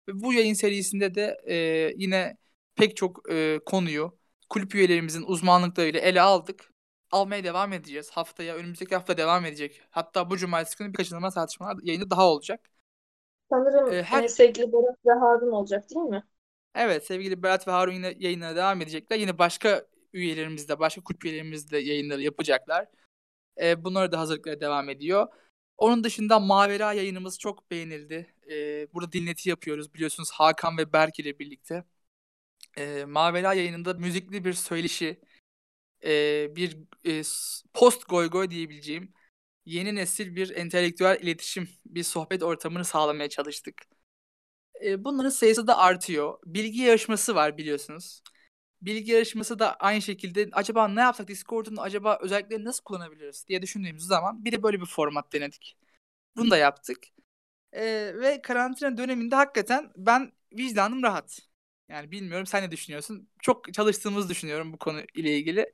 [0.08, 1.56] Ve bu yayın serisinde de e,
[1.96, 2.36] yine
[2.74, 4.18] pek çok e, konuyu
[4.50, 6.71] kulüp üyelerimizin uzmanlıklarıyla ele aldık.
[7.12, 8.10] Almaya devam edeceğiz.
[8.10, 9.80] Haftaya, önümüzdeki hafta devam edecek.
[9.90, 12.70] Hatta bu cumartesi günü bir kaçınılmaz tartışmalar yayını daha olacak.
[13.50, 14.28] Sanırım ee, her...
[14.28, 16.24] sevgili Berat ve Harun olacak değil mi?
[16.74, 19.16] Evet sevgili Berat ve Harun yine yayınlara devam edecekler.
[19.16, 22.86] Yine başka üyelerimiz de, başka kulüp üyelerimiz de yayınları yapacaklar.
[23.60, 25.26] Ee, bunlara da hazırlıklara devam ediyor.
[25.78, 28.34] Onun dışında Mavera yayınımız çok beğenildi.
[28.50, 31.84] Ee, burada dinleti yapıyoruz biliyorsunuz Hakan ve Berk ile birlikte.
[32.78, 35.20] Ee, Mavera yayınında müzikli bir söyleşi,
[36.04, 37.22] e, bir e,
[37.74, 39.12] post goy goy diyebileceğim
[39.66, 43.82] yeni nesil bir entelektüel iletişim, bir sohbet ortamını sağlamaya çalıştık.
[44.84, 46.38] E, bunların sayısı da artıyor.
[46.46, 48.22] Bilgi yarışması var biliyorsunuz.
[48.82, 54.04] Bilgi yarışması da aynı şekilde acaba ne yapsak Discord'un acaba özelliklerini nasıl kullanabiliriz diye düşündüğümüz
[54.04, 55.76] zaman bir de böyle bir format denedik.
[56.36, 56.98] Bunu da yaptık.
[57.72, 57.82] E,
[58.20, 61.38] ve karantina döneminde hakikaten ben vicdanım rahat.
[61.88, 63.28] Yani bilmiyorum sen ne düşünüyorsun?
[63.42, 65.72] Çok çalıştığımızı düşünüyorum bu konu ile ilgili.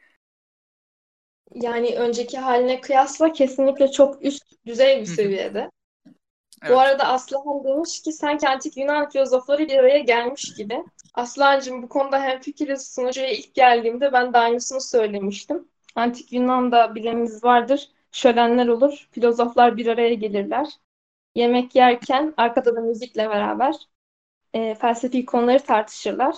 [1.54, 5.70] Yani önceki haline kıyasla kesinlikle çok üst düzey bir seviyede.
[6.62, 6.76] Evet.
[6.76, 10.84] Bu arada Aslıhan demiş ki sanki antik Yunan filozofları bir araya gelmiş gibi.
[11.14, 12.94] Aslıhan'cığım bu konuda hemfikiriz.
[12.94, 15.68] Sunucuya ilk geldiğimde ben de aynısını söylemiştim.
[15.94, 17.88] Antik Yunan'da bileniniz vardır.
[18.12, 19.08] Şölenler olur.
[19.12, 20.68] Filozoflar bir araya gelirler.
[21.34, 23.74] Yemek yerken arkada da müzikle beraber
[24.54, 26.36] e, felsefi konuları tartışırlar.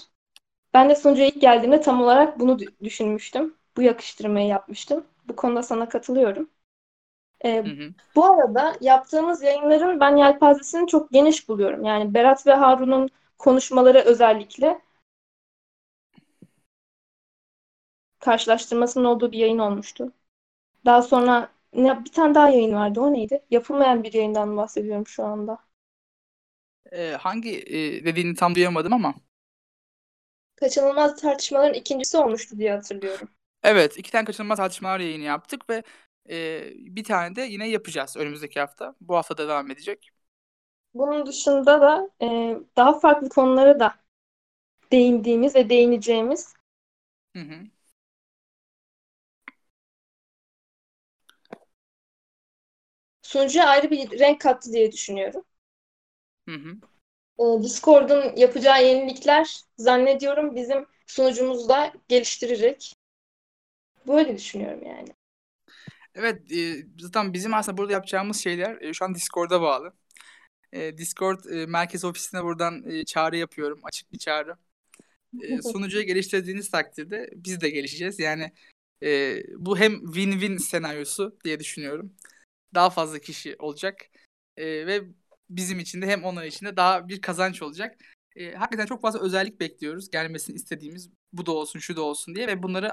[0.75, 3.60] Ben de sunucuya ilk geldiğimde tam olarak bunu düşünmüştüm.
[3.77, 5.07] Bu yakıştırmayı yapmıştım.
[5.29, 6.51] Bu konuda sana katılıyorum.
[7.45, 7.95] Ee, hı hı.
[8.17, 11.85] Bu arada yaptığımız yayınların ben yelpazesini çok geniş buluyorum.
[11.85, 14.81] Yani Berat ve Harun'un konuşmaları özellikle
[18.21, 20.13] karşılaştırmasının olduğu bir yayın olmuştu.
[20.87, 23.01] Daha sonra ne, bir tane daha yayın vardı.
[23.01, 23.43] O neydi?
[23.51, 25.59] Yapılmayan bir yayından bahsediyorum şu anda.
[26.93, 29.15] Ee, hangi e, dediğini tam duyamadım ama.
[30.57, 33.29] Kaçınılmaz tartışmaların ikincisi olmuştu diye hatırlıyorum.
[33.63, 35.83] Evet, 2 tane kaçınılmaz tartışmalar yayını yaptık ve
[36.31, 38.95] e, bir tane de yine yapacağız önümüzdeki hafta.
[39.01, 40.11] Bu hafta da devam edecek.
[40.95, 43.95] Bunun dışında da e, daha farklı konulara da
[44.93, 46.55] değindiğimiz ve değineceğimiz.
[47.35, 47.67] Hı hı.
[53.23, 55.45] Sunucuya ayrı bir renk kattı diye düşünüyorum.
[56.49, 56.79] Hı hı.
[57.41, 62.95] E, Discord'un yapacağı yenilikler zannediyorum bizim sunucumuzda geliştirecek.
[64.07, 65.09] Böyle düşünüyorum yani.
[66.15, 69.93] Evet, e, zaten bizim aslında burada yapacağımız şeyler e, şu an Discord'a bağlı.
[70.73, 73.81] E, Discord e, merkez ofisine buradan e, çağrı yapıyorum.
[73.85, 74.57] Açık bir çağrı.
[75.43, 78.19] E, sunucuyu geliştirdiğiniz takdirde biz de gelişeceğiz.
[78.19, 78.53] Yani
[79.03, 82.15] e, bu hem win-win senaryosu diye düşünüyorum.
[82.75, 84.11] Daha fazla kişi olacak.
[84.57, 85.03] E, ve
[85.51, 87.97] bizim için de hem onlar için de daha bir kazanç olacak.
[88.37, 90.11] E, hakikaten çok fazla özellik bekliyoruz.
[90.11, 92.93] Gelmesini istediğimiz bu da olsun, şu da olsun diye ve bunları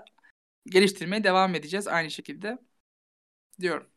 [0.71, 2.57] geliştirmeye devam edeceğiz aynı şekilde
[3.61, 3.87] diyorum.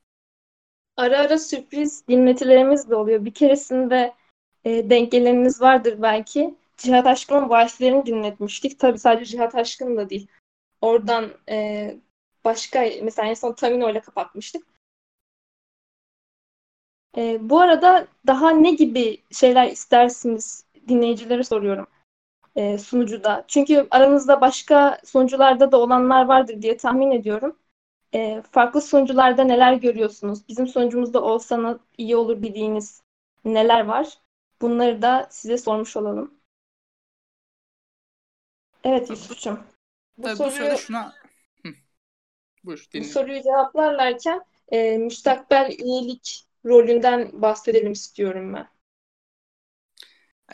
[0.97, 3.25] Ara ara sürpriz dinletilerimiz de oluyor.
[3.25, 4.15] Bir keresinde
[4.65, 6.55] e, denk geleniniz vardır belki.
[6.77, 8.79] Cihat Aşkın'ın Valslerini dinletmiştik.
[8.81, 10.27] Tabii sadece Cihat Aşkın da değil.
[10.81, 11.97] Oradan e,
[12.45, 14.67] başka mesela en son Tamino ile kapatmıştık.
[17.17, 21.87] E, bu arada daha ne gibi şeyler istersiniz dinleyicilere soruyorum
[22.61, 23.45] e, sunucuda.
[23.49, 27.59] Çünkü aranızda başka sunucularda da olanlar vardır diye tahmin ediyorum.
[28.15, 30.49] E, farklı sunucularda neler görüyorsunuz?
[30.49, 33.03] Bizim sunucumuzda olsanız iyi olur dediğiniz
[33.45, 34.09] neler var?
[34.61, 36.35] Bunları da size sormuş olalım.
[38.85, 39.61] Evet Yusuf'cum.
[40.19, 41.15] Bu, Tabii soruyu, bu sırada şuna...
[41.67, 41.73] Hı.
[42.65, 48.69] Buyur, bu soruyu cevaplarlarken e, müstakbel üyelik rolünden bahsedelim istiyorum ben.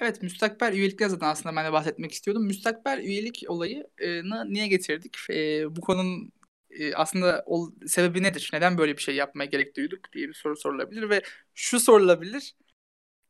[0.00, 2.44] Evet, müstakbel üyelikler zaten aslında ben de bahsetmek istiyordum.
[2.46, 5.16] Müstakbel üyelik olayını niye getirdik?
[5.30, 6.32] E, bu konunun
[6.70, 8.50] e, aslında o sebebi nedir?
[8.52, 11.22] Neden böyle bir şey yapmaya gerek duyduk diye bir soru sorulabilir ve
[11.54, 12.56] şu sorulabilir.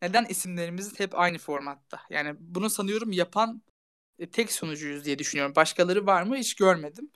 [0.02, 2.00] Neden isimlerimiz hep aynı formatta?
[2.10, 3.62] Yani bunu sanıyorum yapan
[4.18, 5.56] e, tek sunucuyuz diye düşünüyorum.
[5.56, 7.10] Başkaları var mı hiç görmedim.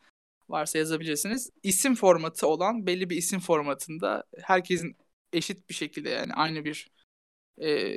[0.49, 1.51] Varsa yazabilirsiniz.
[1.63, 4.97] İsim formatı olan belli bir isim formatında herkesin
[5.33, 6.91] eşit bir şekilde yani aynı bir
[7.63, 7.97] e,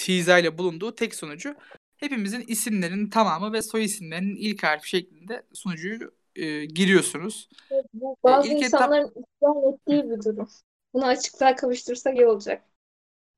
[0.00, 1.54] hizayla bulunduğu tek sunucu.
[1.96, 7.48] Hepimizin isimlerinin tamamı ve soy isimlerinin ilk harfi şeklinde sunucuyu e, giriyorsunuz.
[7.70, 9.16] Evet, bu bazı e, insanların etap...
[9.16, 10.48] isyan ettiği bir durum.
[10.94, 12.62] Bunu açıklığa kavuştursak iyi olacak.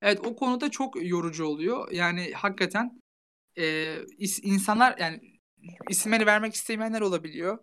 [0.02, 1.90] Evet o konuda çok yorucu oluyor.
[1.92, 3.00] Yani hakikaten
[3.58, 5.20] e, is, insanlar yani
[5.90, 7.58] isimleri vermek istemeyenler olabiliyor.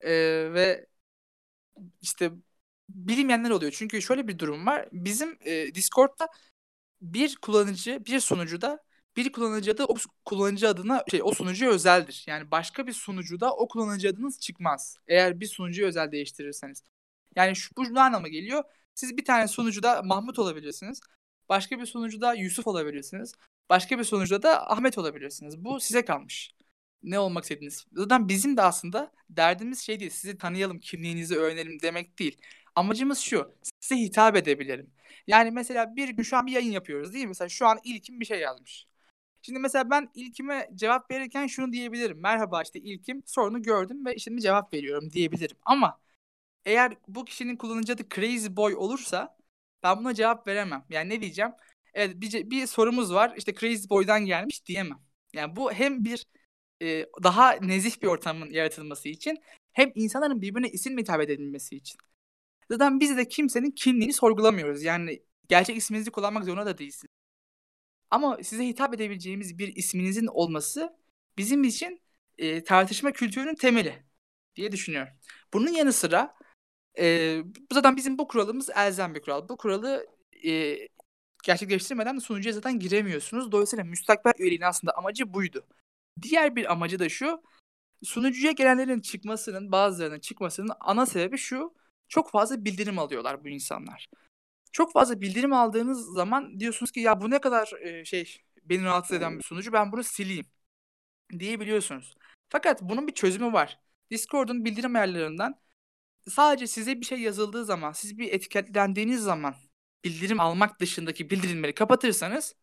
[0.00, 0.12] E,
[0.54, 0.86] ve
[2.02, 2.30] işte
[2.88, 3.72] bilinmeyenler oluyor.
[3.72, 4.88] Çünkü şöyle bir durum var.
[4.92, 6.28] Bizim e, Discord'da
[7.00, 8.84] bir kullanıcı, bir sunucuda
[9.16, 12.24] bir kullanıcı adı o kullanıcı adına şey o sunucuya özeldir.
[12.26, 14.96] Yani başka bir sunucuda o kullanıcı adınız çıkmaz.
[15.08, 16.82] Eğer bir sunucuyu özel değiştirirseniz.
[17.36, 18.64] Yani şu bu ne anlama geliyor?
[18.94, 21.00] Siz bir tane sunucuda Mahmut olabilirsiniz.
[21.48, 23.34] Başka bir sunucuda Yusuf olabilirsiniz.
[23.70, 25.64] Başka bir sunucuda da Ahmet olabilirsiniz.
[25.64, 26.54] Bu size kalmış.
[27.02, 27.86] Ne olmak istediğiniz.
[27.92, 30.10] Zaten bizim de aslında derdimiz şey değil.
[30.10, 32.40] Sizi tanıyalım, kimliğinizi öğrenelim demek değil.
[32.74, 33.54] Amacımız şu.
[33.80, 34.90] Size hitap edebilirim.
[35.26, 37.28] Yani mesela bir gün şu an bir yayın yapıyoruz değil mi?
[37.28, 38.86] Mesela şu an ilkim bir şey yazmış.
[39.42, 42.20] Şimdi mesela ben ilkime cevap verirken şunu diyebilirim.
[42.20, 45.56] Merhaba işte ilkim sorunu gördüm ve şimdi cevap veriyorum diyebilirim.
[45.66, 46.00] Ama
[46.64, 49.36] eğer bu kişinin kullanıcı adı Crazy Boy olursa
[49.82, 50.84] ben buna cevap veremem.
[50.90, 51.52] Yani ne diyeceğim?
[51.94, 54.98] Evet bir, bir sorumuz var işte Crazy Boy'dan gelmiş diyemem.
[55.32, 56.26] Yani bu hem bir
[56.82, 59.38] e, daha nezih bir ortamın yaratılması için
[59.72, 61.98] hem insanların birbirine isim hitap edilmesi için.
[62.70, 64.82] Zaten biz de kimsenin kimliğini sorgulamıyoruz.
[64.82, 67.12] Yani gerçek isminizi kullanmak zorunda da değilsiniz.
[68.10, 70.96] Ama size hitap edebileceğimiz bir isminizin olması
[71.38, 72.00] bizim için
[72.38, 74.02] e, tartışma kültürünün temeli
[74.56, 75.12] diye düşünüyorum.
[75.52, 76.34] Bunun yanı sıra
[76.98, 77.36] e,
[77.72, 79.48] zaten bizim bu kuralımız elzem bir kural.
[79.48, 80.06] Bu kuralı
[80.46, 80.78] e,
[81.44, 83.52] gerçekleştirmeden sunucuya zaten giremiyorsunuz.
[83.52, 85.66] Dolayısıyla müstakbel üyeliğin aslında amacı buydu.
[86.22, 87.42] Diğer bir amacı da şu.
[88.04, 91.74] Sunucuya gelenlerin çıkmasının, bazılarının çıkmasının ana sebebi şu.
[92.08, 94.08] Çok fazla bildirim alıyorlar bu insanlar.
[94.72, 99.16] Çok fazla bildirim aldığınız zaman diyorsunuz ki ya bu ne kadar e, şey beni rahatsız
[99.16, 100.46] eden bir sunucu ben bunu sileyim
[101.38, 102.14] diyebiliyorsunuz.
[102.48, 103.80] Fakat bunun bir çözümü var.
[104.10, 105.60] Discord'un bildirim ayarlarından
[106.28, 109.54] sadece size bir şey yazıldığı zaman, siz bir etiketlendiğiniz zaman
[110.04, 112.54] bildirim almak dışındaki bildirimleri kapatırsanız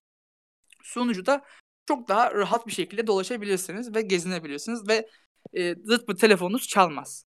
[0.84, 1.46] sunucuda
[1.88, 5.10] çok daha rahat bir şekilde dolaşabilirsiniz ve gezinebilirsiniz ve
[5.54, 7.26] e, zıt bir telefonunuz çalmaz.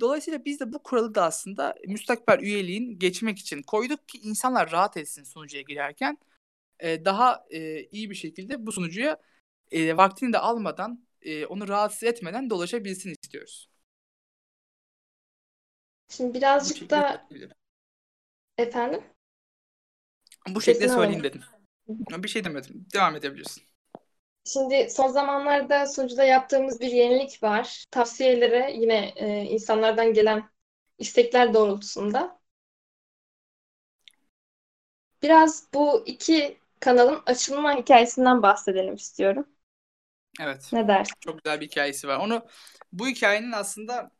[0.00, 4.96] Dolayısıyla biz de bu kuralı da aslında müstakbel üyeliğin geçmek için koyduk ki insanlar rahat
[4.96, 6.18] etsin sunucuya girerken.
[6.80, 9.16] E, daha e, iyi bir şekilde bu sunucuya
[9.70, 13.70] e, vaktini de almadan, e, onu rahatsız etmeden dolaşabilsin istiyoruz.
[16.08, 17.26] Şimdi birazcık da
[18.58, 19.02] efendim?
[20.48, 21.42] Bu şekilde söyleyeyim dedim.
[21.88, 22.86] Bir şey demedim.
[22.94, 23.62] Devam edebilirsin.
[24.46, 27.84] Şimdi son zamanlarda sunucuda yaptığımız bir yenilik var.
[27.90, 30.50] Tavsiyelere yine e, insanlardan gelen
[30.98, 32.38] istekler doğrultusunda
[35.22, 39.46] biraz bu iki kanalın açılma hikayesinden bahsedelim istiyorum.
[40.40, 40.70] Evet.
[40.72, 41.14] Ne dersin?
[41.20, 42.16] Çok güzel bir hikayesi var.
[42.18, 42.46] Onu
[42.92, 44.10] bu hikayenin aslında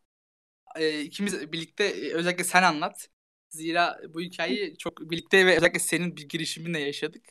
[0.77, 3.09] e, ikimiz birlikte e, özellikle sen anlat.
[3.51, 7.27] Zira bu hikayeyi çok birlikte ve özellikle senin bir girişiminle yaşadık.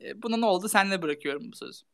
[0.00, 0.68] E, buna ne oldu?
[0.68, 1.86] Senle bırakıyorum bu sözü.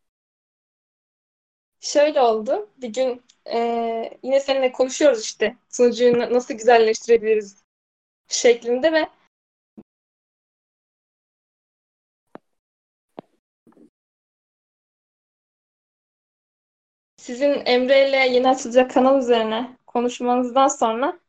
[1.83, 2.69] Şöyle oldu.
[2.77, 3.21] Bir gün
[3.53, 5.55] e, yine seninle konuşuyoruz işte.
[5.69, 7.63] Sunucuyu nasıl güzelleştirebiliriz
[8.27, 9.07] şeklinde ve
[17.17, 21.19] sizin Emre ile yeni açılacak kanal üzerine konuşmanızdan sonra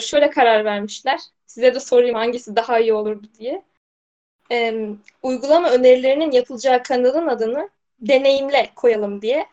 [0.00, 1.20] şöyle karar vermişler.
[1.46, 3.64] Size de sorayım hangisi daha iyi olurdu diye.
[4.52, 4.88] Ee,
[5.22, 7.70] uygulama önerilerinin yapılacağı kanalın adını
[8.08, 9.46] deneyimle koyalım diye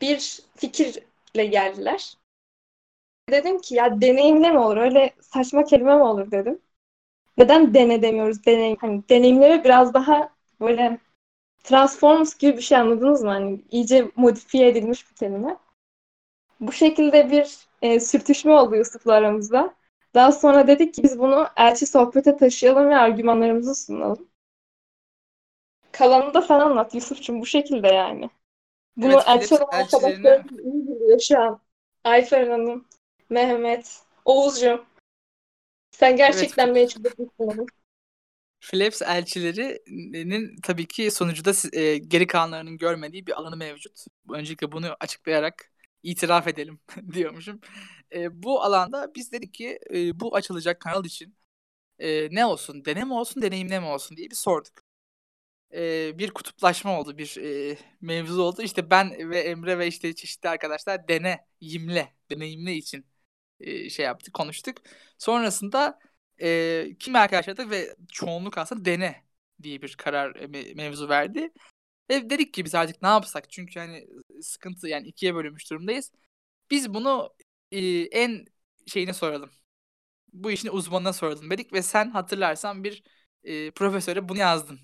[0.00, 2.16] bir fikirle geldiler.
[3.30, 4.76] Dedim ki ya deneyimle mi olur?
[4.76, 6.58] Öyle saçma kelime mi olur dedim.
[7.38, 8.46] Neden dene demiyoruz?
[8.46, 8.76] Deneyim.
[8.80, 10.30] Hani deneyimleme biraz daha
[10.60, 10.98] böyle
[11.64, 13.30] Transformers gibi bir şey anladınız mı?
[13.30, 15.58] Hani iyice modifiye edilmiş bir kelime.
[16.60, 19.74] Bu şekilde bir e, sürtüşme oldu Yusuf'la aramızda.
[20.14, 24.28] Daha sonra dedik ki biz bunu elçi sohbete taşıyalım ve argümanlarımızı sunalım.
[25.98, 28.30] Kalanını da sen anlat Yusuf'cum bu şekilde yani.
[28.96, 31.60] Bunu Evet, elçi Philips olan elçilerine- arkadaşlarımız iyi biliyor şu an.
[32.04, 32.86] Ayfer Hanım,
[33.30, 34.84] Mehmet, Oğuz'cum.
[35.90, 37.66] Sen gerçekten beni çok mutlu
[38.60, 44.04] Flaps elçilerinin tabii ki sonucuda e, geri kalanlarının görmediği bir alanı mevcut.
[44.30, 45.70] Öncelikle bunu açıklayarak
[46.02, 46.80] itiraf edelim
[47.12, 47.60] diyormuşum.
[48.14, 51.36] E, bu alanda biz dedik ki e, bu açılacak kanal için
[51.98, 54.85] e, ne olsun, deneme olsun, deneyimle mi olsun diye bir sorduk.
[56.18, 57.38] Bir kutuplaşma oldu, bir
[58.00, 58.62] mevzu oldu.
[58.62, 63.06] İşte ben ve Emre ve işte çeşitli arkadaşlar dene, yimle, deneyimle için
[63.90, 64.78] şey yaptık, konuştuk.
[65.18, 65.98] Sonrasında
[66.98, 69.24] kim arkadaşlar da ve çoğunluk aslında dene
[69.62, 71.50] diye bir karar e, me- mevzu verdi.
[72.10, 73.50] Ve dedik ki biz artık ne yapsak?
[73.50, 74.06] Çünkü hani
[74.42, 76.12] sıkıntı yani ikiye bölünmüş durumdayız.
[76.70, 77.34] Biz bunu
[78.12, 78.46] en
[78.86, 79.50] şeyine soralım.
[80.32, 83.02] Bu işin uzmanına soralım dedik ve sen hatırlarsan bir
[83.44, 84.80] e, profesöre bunu yazdın.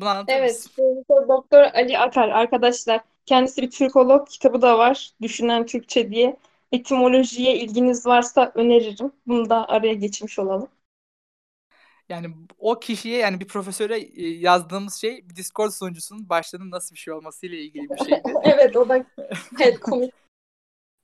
[0.00, 0.66] Bunu anlatır Evet?
[0.76, 3.00] Profesör Doktor Ali Akar arkadaşlar.
[3.26, 5.10] Kendisi bir Türkolog kitabı da var.
[5.22, 6.36] Düşünen Türkçe diye.
[6.72, 9.12] Etimolojiye ilginiz varsa öneririm.
[9.26, 10.68] Bunu da araya geçmiş olalım.
[12.08, 17.00] Yani o kişiye yani bir profesöre e, yazdığımız şey bir Discord sunucusunun başlığının nasıl bir
[17.00, 18.22] şey olmasıyla ilgili bir şeydi.
[18.44, 19.06] Evet o da
[19.60, 20.14] evet, komik.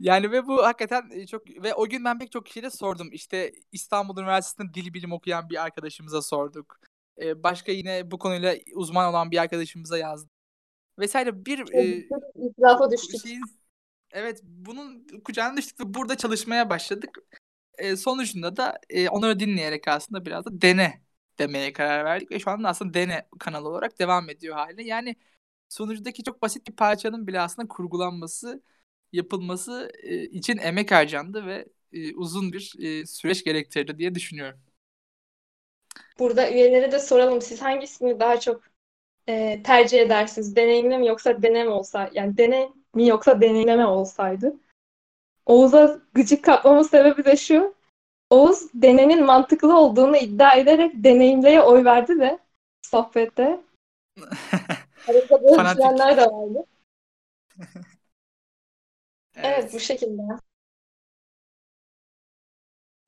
[0.00, 3.08] Yani ve bu hakikaten e, çok ve o gün ben pek çok kişiye sordum.
[3.12, 6.91] İşte İstanbul Üniversitesi'nde dil bilim okuyan bir arkadaşımıza sorduk.
[7.42, 10.30] Başka yine bu konuyla uzman olan bir arkadaşımıza yazdık.
[10.98, 12.08] Vesaire bir e,
[12.90, 13.22] düştük.
[13.22, 13.42] şeyin
[14.10, 17.18] evet bunun kucağına düştük ve burada çalışmaya başladık.
[17.78, 21.02] E, sonucunda da e, onları dinleyerek aslında biraz da dene
[21.38, 24.86] demeye karar verdik ve şu anda aslında dene kanalı olarak devam ediyor hali.
[24.86, 25.16] Yani
[25.68, 28.62] sonucundaki çok basit bir parçanın bile aslında kurgulanması,
[29.12, 34.60] yapılması e, için emek harcandı ve e, uzun bir e, süreç gerektirdi diye düşünüyorum.
[36.18, 37.42] Burada üyelere de soralım.
[37.42, 38.62] Siz hangisini daha çok
[39.28, 40.56] e, tercih edersiniz?
[40.56, 42.10] Deneyimli mi yoksa deneme olsa?
[42.12, 44.56] Yani deney mi yoksa deneyimleme olsaydı?
[45.46, 47.74] Oğuz'a gıcık kapmamın sebebi de şu.
[48.30, 52.38] Oğuz denenin mantıklı olduğunu iddia ederek deneyimleye oy verdi de
[52.82, 53.60] sohbette.
[55.08, 55.78] Arada böyle Fanatik.
[55.82, 56.66] düşünenler de vardı.
[59.36, 59.74] Evet, Evet.
[59.74, 60.22] bu şekilde.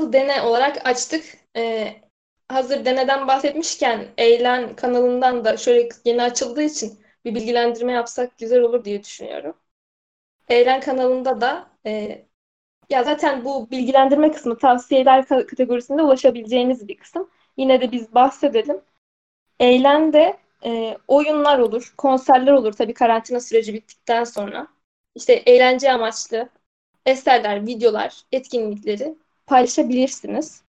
[0.01, 1.39] Dene olarak açtık.
[1.57, 2.04] Ee,
[2.49, 8.85] hazır deneden bahsetmişken Eğlen kanalından da şöyle yeni açıldığı için bir bilgilendirme yapsak güzel olur
[8.85, 9.57] diye düşünüyorum.
[10.49, 12.25] Eğlen kanalında da e,
[12.91, 17.31] ya zaten bu bilgilendirme kısmı tavsiyeler ka- kategorisinde ulaşabileceğiniz bir kısım.
[17.59, 18.83] Yine de biz bahsedelim.
[19.61, 24.69] Eğlen'de e, oyunlar olur, konserler olur tabii karantina süreci bittikten sonra.
[25.17, 26.51] İşte eğlence amaçlı
[27.07, 29.17] eserler, videolar, etkinlikleri
[29.47, 30.64] paylaşabilirsiniz.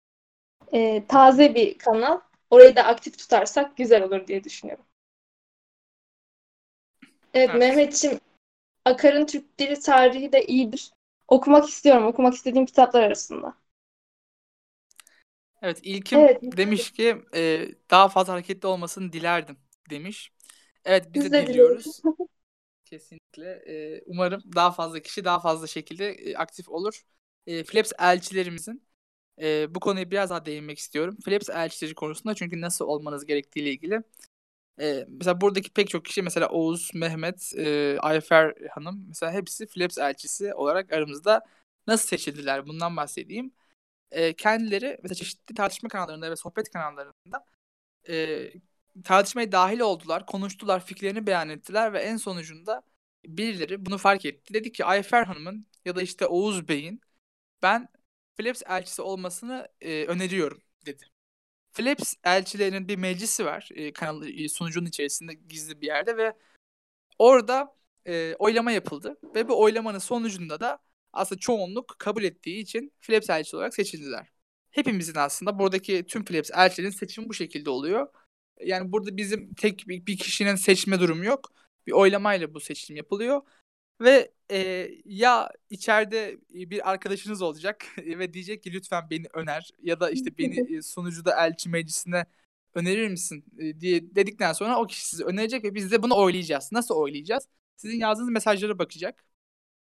[0.72, 2.20] E, taze bir kanal.
[2.50, 4.84] Orayı da aktif tutarsak güzel olur diye düşünüyorum.
[7.34, 7.54] Evet, Evet.
[7.54, 8.20] Mehmetçim,
[8.86, 10.92] Akar'ın Türk Dili Tarihi de iyidir.
[11.28, 12.06] Okumak istiyorum.
[12.06, 13.54] Okumak istediğim kitaplar arasında.
[15.62, 16.42] Evet, İlkim Evet.
[16.52, 19.58] demiş ki e, daha fazla hareketli olmasını dilerdim
[19.90, 20.32] demiş.
[20.84, 22.02] Evet biz Biz de de diliyoruz.
[22.84, 23.50] Kesinlikle.
[23.66, 27.02] E, umarım daha fazla kişi daha fazla şekilde e, aktif olur.
[27.46, 28.86] E, Flaps elçilerimizin
[29.40, 31.16] e, bu konuya biraz daha değinmek istiyorum.
[31.24, 34.02] Flaps elçileri konusunda çünkü nasıl olmanız gerektiğiyle ilgili.
[34.80, 39.98] E, mesela buradaki pek çok kişi mesela Oğuz, Mehmet, e, Ayfer Hanım mesela hepsi Flaps
[39.98, 41.42] elçisi olarak aramızda
[41.86, 43.52] nasıl seçildiler bundan bahsedeyim.
[44.10, 47.46] e, kendileri mesela çeşitli tartışma kanallarında ve sohbet kanallarında
[48.08, 48.50] e,
[49.04, 52.82] tartışmaya dahil oldular, konuştular, fikirlerini beyan ettiler ve en sonucunda
[53.26, 54.54] birileri bunu fark etti.
[54.54, 57.00] Dedi ki Ayfer Hanım'ın ya da işte Oğuz Bey'in
[57.62, 57.88] ben
[58.36, 61.04] Philips elçisi olmasını e, öneriyorum dedi.
[61.72, 66.32] Philips elçilerinin bir meclisi var e, kanal e, sunucunun içerisinde gizli bir yerde ve
[67.18, 67.76] orada
[68.06, 70.78] e, oylama yapıldı ve bu oylamanın sonucunda da
[71.12, 74.28] aslında çoğunluk kabul ettiği için Philips elçisi olarak seçildiler.
[74.70, 78.08] Hepimizin aslında buradaki tüm Philips elçilerin seçimi bu şekilde oluyor.
[78.60, 81.52] Yani burada bizim tek bir, bir kişinin seçme durumu yok.
[81.86, 83.42] Bir oylamayla bu seçim yapılıyor.
[84.00, 90.10] Ve e, ya içeride bir arkadaşınız olacak ve diyecek ki lütfen beni öner ya da
[90.10, 92.26] işte beni sunucuda elçi meclisine
[92.74, 93.44] önerir misin
[93.80, 96.72] diye dedikten sonra o kişi sizi önerecek ve biz de bunu oylayacağız.
[96.72, 97.48] Nasıl oylayacağız?
[97.76, 99.24] Sizin yazdığınız mesajlara bakacak.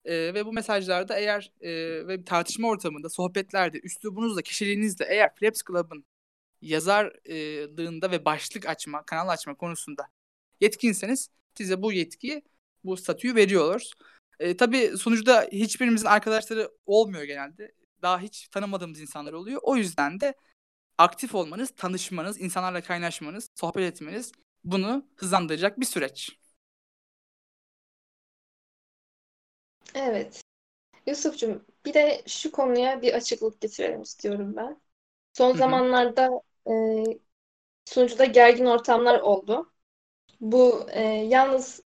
[0.05, 1.71] E, ve bu mesajlarda eğer e,
[2.09, 6.05] ve tartışma ortamında, sohbetlerde, üslubunuzla, kişiliğinizle eğer Flaps Club'ın
[6.63, 10.09] yazarlığında ve başlık açma, kanal açma konusunda
[10.61, 12.43] yetkinseniz size bu yetkiyi,
[12.85, 13.91] bu statüyü veriyorlar.
[14.41, 17.73] E, tabii sonuçta hiçbirimizin arkadaşları olmuyor genelde.
[18.03, 19.61] Daha hiç tanımadığımız insanlar oluyor.
[19.63, 20.35] O yüzden de
[20.99, 24.33] aktif olmanız, tanışmanız, insanlarla kaynaşmanız, sohbet etmeniz
[24.65, 26.39] bunu hızlandıracak bir süreç.
[29.95, 30.43] Evet.
[31.07, 34.81] Yusuf'cum bir de şu konuya bir açıklık getirelim istiyorum ben.
[35.33, 35.59] Son Hı-hı.
[35.59, 36.73] zamanlarda e,
[37.85, 39.73] sunucuda gergin ortamlar oldu.
[40.41, 41.83] Bu e, yalnız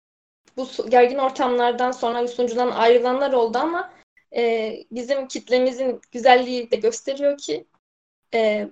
[0.57, 3.93] bu gergin ortamlardan sonra sunucudan ayrılanlar oldu ama
[4.37, 7.67] e, bizim kitlemizin güzelliği de gösteriyor ki
[8.35, 8.69] e,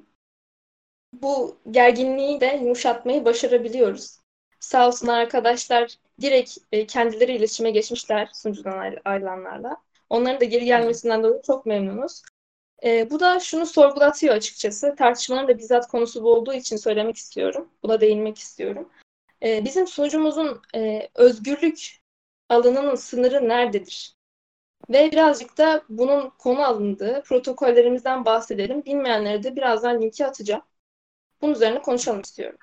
[1.13, 4.21] bu gerginliği de yumuşatmayı başarabiliyoruz.
[4.61, 9.77] Sağ olsun arkadaşlar direkt e, kendileri iletişime geçmişler sunucudan ayrılanlarla.
[10.11, 12.23] Onların da geri gelmesinden dolayı çok memnunuz.
[12.85, 14.95] E, bu da şunu sorgulatıyor açıkçası.
[14.99, 17.69] Tartışmanın da bizzat konusu bu olduğu için söylemek istiyorum.
[17.83, 18.89] Buna değinmek istiyorum.
[19.43, 22.01] E, bizim sunucumuzun e, özgürlük
[22.49, 24.17] alanının sınırı nerededir?
[24.91, 28.85] Ve birazcık da bunun konu alındığı protokollerimizden bahsedelim.
[28.85, 30.63] Bilmeyenlere de birazdan linki atacağım.
[31.41, 32.59] Bunun üzerine konuşalım istiyorum.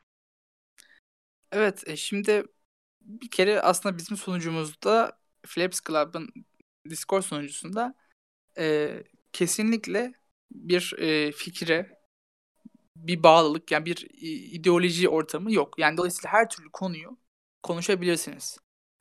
[1.51, 2.43] Evet, e, şimdi
[3.01, 6.30] bir kere aslında bizim sunucumuzda Flaps Club'ın
[6.89, 7.95] Discord sunucusunda
[8.57, 8.89] e,
[9.34, 10.13] kesinlikle
[10.51, 11.96] bir e, fikre,
[13.07, 14.07] bir bağlılık yani bir
[14.53, 15.79] ideoloji ortamı yok.
[15.79, 17.17] Yani dolayısıyla her türlü konuyu
[17.63, 18.57] konuşabilirsiniz.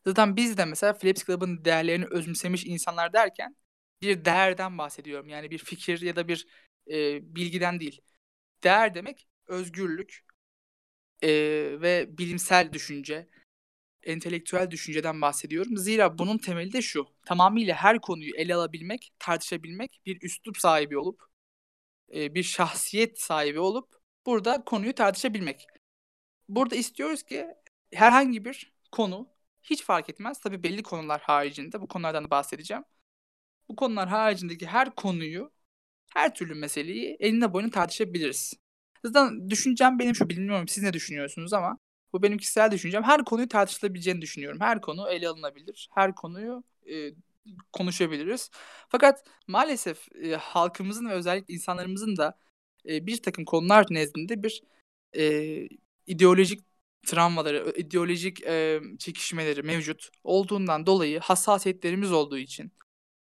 [0.06, 3.56] Zaten biz de mesela Flaps Club'ın değerlerini özümsemiş insanlar derken
[4.02, 5.28] bir değerden bahsediyorum.
[5.28, 6.46] Yani bir fikir ya da bir
[6.90, 8.00] e, bilgiden değil.
[8.64, 10.24] Değer demek özgürlük
[11.22, 11.28] e,
[11.82, 13.28] ve bilimsel düşünce,
[14.02, 15.76] entelektüel düşünceden bahsediyorum.
[15.76, 17.06] Zira bunun temeli de şu.
[17.26, 21.22] Tamamıyla her konuyu ele alabilmek, tartışabilmek, bir üslup sahibi olup,
[22.14, 23.96] e, bir şahsiyet sahibi olup
[24.26, 25.66] burada konuyu tartışabilmek.
[26.48, 27.46] Burada istiyoruz ki
[27.92, 29.28] herhangi bir konu
[29.62, 30.40] hiç fark etmez.
[30.40, 32.84] Tabii belli konular haricinde bu konulardan da bahsedeceğim.
[33.68, 35.52] Bu konular haricindeki her konuyu,
[36.14, 38.54] her türlü meseleyi eline boyuna tartışabiliriz.
[39.04, 41.78] Zaten düşüncem benim şu bilmiyorum siz ne düşünüyorsunuz ama
[42.12, 43.02] bu benim kişisel düşüncem.
[43.02, 44.60] Her konuyu tartışılabileceğini düşünüyorum.
[44.60, 45.88] Her konu ele alınabilir.
[45.94, 47.10] Her konuyu e,
[47.72, 48.50] konuşabiliriz.
[48.88, 52.38] Fakat maalesef e, halkımızın ve özellikle insanlarımızın da
[52.88, 54.62] e, bir takım konular nezdinde bir
[55.16, 55.68] e,
[56.06, 56.60] ideolojik
[57.06, 62.72] travmaları, ideolojik e, çekişmeleri mevcut olduğundan dolayı hassasiyetlerimiz olduğu için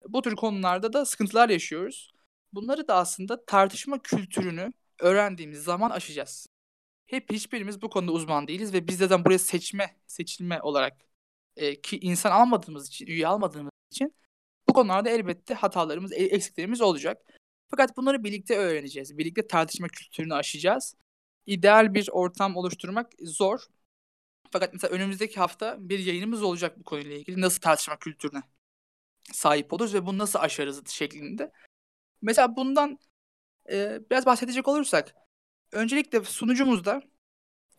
[0.08, 2.12] bu tür konularda da sıkıntılar yaşıyoruz.
[2.53, 6.47] Bunları da aslında tartışma kültürünü öğrendiğimiz zaman aşacağız.
[7.08, 10.97] Hep hiçbirimiz bu konuda uzman değiliz ve biz zaten buraya seçme, seçilme olarak
[11.55, 14.16] e, ki insan almadığımız için, üye almadığımız için
[14.70, 17.22] bu konularda elbette hatalarımız, e, eksiklerimiz olacak.
[17.70, 19.18] Fakat bunları birlikte öğreneceğiz.
[19.18, 20.95] Birlikte tartışma kültürünü aşacağız.
[21.45, 23.60] İdeal bir ortam oluşturmak zor.
[24.52, 27.41] Fakat mesela önümüzdeki hafta bir yayınımız olacak bu konuyla ilgili.
[27.41, 28.41] Nasıl tartışma kültürüne
[29.34, 31.52] sahip oluruz ve bunu nasıl aşarız şeklinde.
[32.22, 33.00] Mesela bundan
[33.72, 35.16] e, biraz bahsedecek olursak
[35.72, 37.02] öncelikle sunucumuzda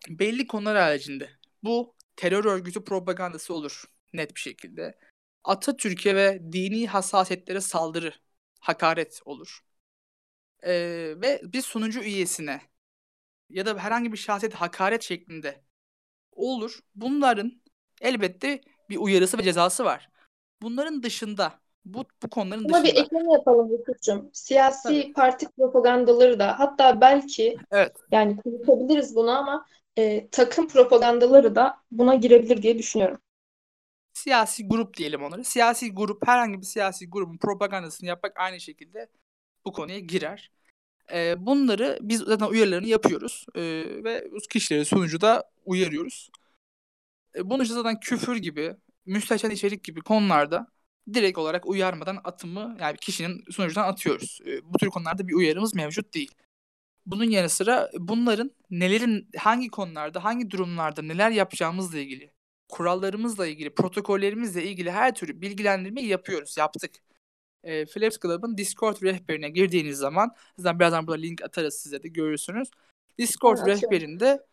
[0.09, 1.29] belli konular haricinde
[1.63, 4.99] bu terör örgütü propagandası olur net bir şekilde.
[5.43, 8.13] Atatürk'e ve dini hassasiyetlere saldırı,
[8.59, 9.59] hakaret olur.
[10.63, 12.61] Ee, ve bir sunucu üyesine
[13.49, 15.61] ya da herhangi bir şahsiyet hakaret şeklinde
[16.31, 16.79] olur.
[16.95, 17.61] Bunların
[18.01, 20.09] elbette bir uyarısı ve cezası var.
[20.61, 21.53] Bunların dışında
[21.85, 22.97] bu, bu konuların Ama dışında.
[22.97, 24.29] bir ekleme yapalım Yusuf'cum.
[24.33, 25.13] Siyasi Tabii.
[25.13, 27.95] parti propagandaları da hatta belki evet.
[28.11, 29.65] yani konuşabiliriz bunu ama
[29.97, 33.19] e, takım propagandaları da buna girebilir diye düşünüyorum.
[34.19, 35.43] Siyasi grup diyelim onları.
[35.43, 39.09] Siyasi grup herhangi bir siyasi grubun propagandasını yapmak aynı şekilde
[39.65, 40.51] bu konuya girer.
[41.13, 43.61] E, bunları biz zaten uyarılarını yapıyoruz e,
[44.03, 46.29] ve kişileri sunucu da uyarıyoruz.
[47.35, 50.67] E, bunun için zaten küfür gibi, müstehcen içerik gibi konularda
[51.13, 54.39] direkt olarak uyarmadan atımı yani kişinin sunucudan atıyoruz.
[54.45, 56.31] E, bu tür konularda bir uyarımız mevcut değil.
[57.05, 62.38] Bunun yanı sıra bunların nelerin hangi konularda, hangi durumlarda neler yapacağımızla ilgili,
[62.69, 66.91] kurallarımızla ilgili, protokollerimizle ilgili her türlü bilgilendirmeyi yapıyoruz, yaptık.
[67.63, 72.69] E, Flaps Club'ın Discord rehberine girdiğiniz zaman, zaten birazdan burada link atarız size de görürsünüz.
[73.17, 74.45] Discord evet, rehberinde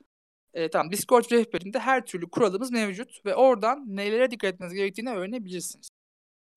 [0.55, 5.89] e, tamam Discord rehberinde her türlü kuralımız mevcut ve oradan nelere dikkat etmeniz gerektiğini öğrenebilirsiniz.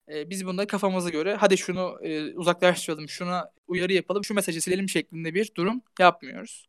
[0.08, 4.88] E, biz bunları kafamıza göre hadi şunu e, uzaklaştıralım, şuna uyarı yapalım, şu mesajı silelim
[4.88, 6.68] şeklinde bir durum yapmıyoruz.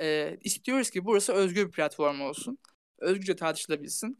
[0.00, 2.58] E, istiyoruz ki burası özgür bir platform olsun.
[3.04, 4.18] Özgürce tartışılabilsin.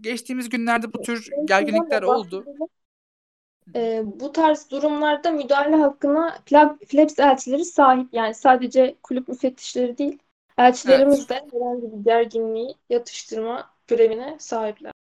[0.00, 2.44] Geçtiğimiz günlerde bu tür gerginlikler oldu.
[3.74, 6.38] E, bu tarz durumlarda müdahale hakkına
[6.88, 8.08] Flaps elçileri sahip.
[8.12, 10.18] Yani sadece kulüp müfettişleri değil,
[10.58, 11.28] elçilerimiz evet.
[11.28, 14.92] de herhangi bir gerginliği yatıştırma görevine sahipler.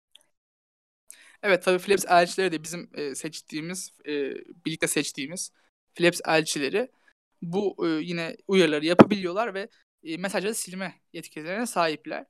[1.43, 4.33] Evet tabii Philips elçileri de bizim e, seçtiğimiz, e,
[4.65, 5.51] birlikte seçtiğimiz
[5.95, 6.91] Philips elçileri
[7.41, 9.69] bu e, yine uyarıları yapabiliyorlar ve
[10.03, 12.25] e, mesajları silme yetkilerine sahipler.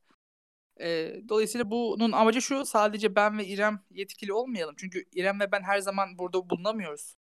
[0.81, 4.75] E, dolayısıyla bunun amacı şu sadece ben ve İrem yetkili olmayalım.
[4.77, 7.15] Çünkü İrem ve ben her zaman burada bulunamıyoruz.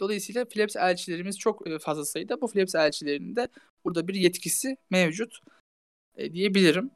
[0.00, 2.40] Dolayısıyla Philips elçilerimiz çok fazla sayıda.
[2.40, 3.48] Bu Philips elçilerinin de
[3.84, 5.38] burada bir yetkisi mevcut
[6.16, 6.90] e, diyebilirim.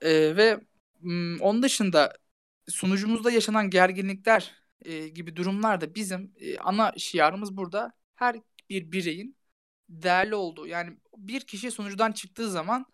[0.00, 0.60] E, ve
[1.00, 2.12] m, onun dışında
[2.68, 8.36] sunucumuzda yaşanan gerginlikler e, gibi durumlarda bizim e, ana şiarımız burada her
[8.70, 9.36] bir bireyin
[9.88, 10.66] değerli olduğu.
[10.66, 12.86] Yani bir kişi sunucudan çıktığı zaman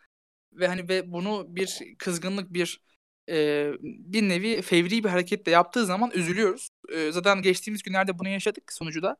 [0.53, 2.81] ve hani ve bunu bir kızgınlık bir
[3.29, 6.69] e, bir nevi fevri bir hareketle yaptığı zaman üzülüyoruz.
[6.93, 9.17] E, zaten geçtiğimiz günlerde bunu yaşadık sunucuda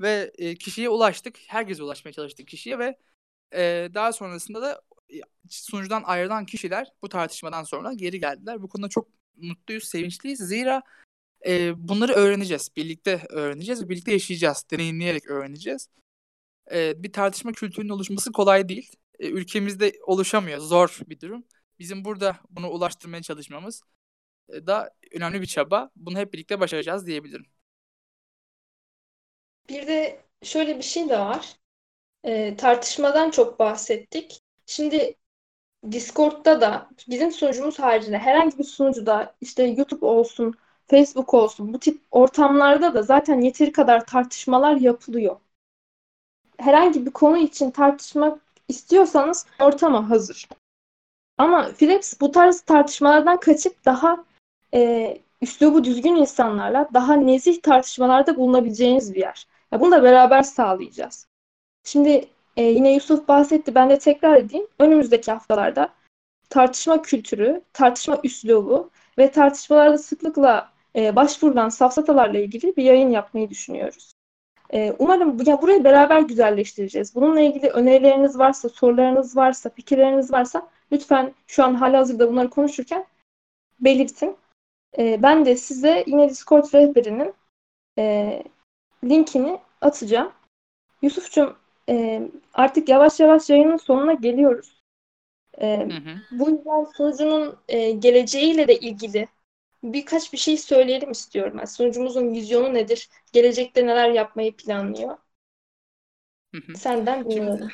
[0.00, 1.38] ve e, kişiye ulaştık.
[1.46, 2.98] Herkese ulaşmaya çalıştık kişiye ve
[3.54, 4.82] e, daha sonrasında da
[5.50, 8.62] sunucudan ayrılan kişiler bu tartışmadan sonra geri geldiler.
[8.62, 10.38] Bu konuda çok mutluyuz, sevinçliyiz.
[10.38, 10.82] Zira
[11.46, 12.70] e, bunları öğreneceğiz.
[12.76, 14.64] Birlikte öğreneceğiz birlikte yaşayacağız.
[14.70, 15.88] Deneyimleyerek öğreneceğiz.
[16.72, 18.92] E, bir tartışma kültürünün oluşması kolay değil.
[19.20, 20.58] E, ülkemizde oluşamıyor.
[20.58, 21.44] Zor bir durum.
[21.78, 23.82] Bizim burada bunu ulaştırmaya çalışmamız
[24.48, 25.90] e, da önemli bir çaba.
[25.96, 27.46] Bunu hep birlikte başaracağız diyebilirim.
[29.68, 31.56] Bir de şöyle bir şey de var.
[32.24, 34.42] E, tartışmadan çok bahsettik.
[34.66, 35.16] Şimdi
[35.92, 40.54] Discord'da da bizim sunucumuz haricinde herhangi bir sunucuda işte YouTube olsun,
[40.86, 45.36] Facebook olsun bu tip ortamlarda da zaten yeteri kadar tartışmalar yapılıyor.
[46.58, 50.48] Herhangi bir konu için tartışmak istiyorsanız ortama hazır.
[51.38, 54.24] Ama Philips bu tarz tartışmalardan kaçıp daha
[54.74, 59.46] e, üslubu düzgün insanlarla daha nezih tartışmalarda bulunabileceğiniz bir yer.
[59.72, 61.26] Ya bunu da beraber sağlayacağız.
[61.84, 64.66] Şimdi e, yine Yusuf bahsetti, ben de tekrar edeyim.
[64.78, 65.88] Önümüzdeki haftalarda
[66.50, 74.15] tartışma kültürü, tartışma üslubu ve tartışmalarda sıklıkla e, başvurulan safsatalarla ilgili bir yayın yapmayı düşünüyoruz.
[74.74, 77.14] E, umarım ya burayı beraber güzelleştireceğiz.
[77.14, 83.06] Bununla ilgili önerileriniz varsa, sorularınız varsa, fikirleriniz varsa lütfen şu an halihazırda bunları konuşurken
[83.80, 84.36] belirtin.
[84.98, 87.34] E, ben de size yine Discord rehberinin
[87.98, 88.42] e,
[89.04, 90.32] linkini atacağım.
[91.02, 91.56] Yusuf'cum
[91.88, 92.22] e,
[92.54, 94.82] artık yavaş yavaş yayının sonuna geliyoruz.
[95.58, 96.38] E, hı hı.
[96.38, 99.28] Bu yüzden sunucunun e, geleceğiyle de ilgili
[99.92, 101.58] birkaç bir şey söyleyelim istiyorum.
[101.58, 103.08] Yani sunucumuzun vizyonu nedir?
[103.32, 105.18] Gelecekte neler yapmayı planlıyor?
[106.54, 106.76] Hı hı.
[106.76, 107.68] Senden dinleyelim.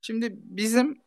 [0.00, 1.02] Şimdi, şimdi bizim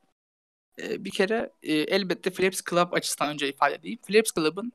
[0.81, 3.99] e, bir kere e, elbette Flaps Club açısından önce ifade edeyim.
[4.07, 4.71] Flaps Club'ın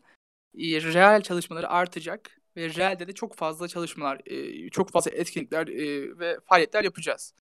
[0.59, 6.19] e, real çalışmaları artacak ve realde de çok fazla çalışmalar, e, çok fazla etkinlikler e,
[6.19, 7.35] ve faaliyetler yapacağız.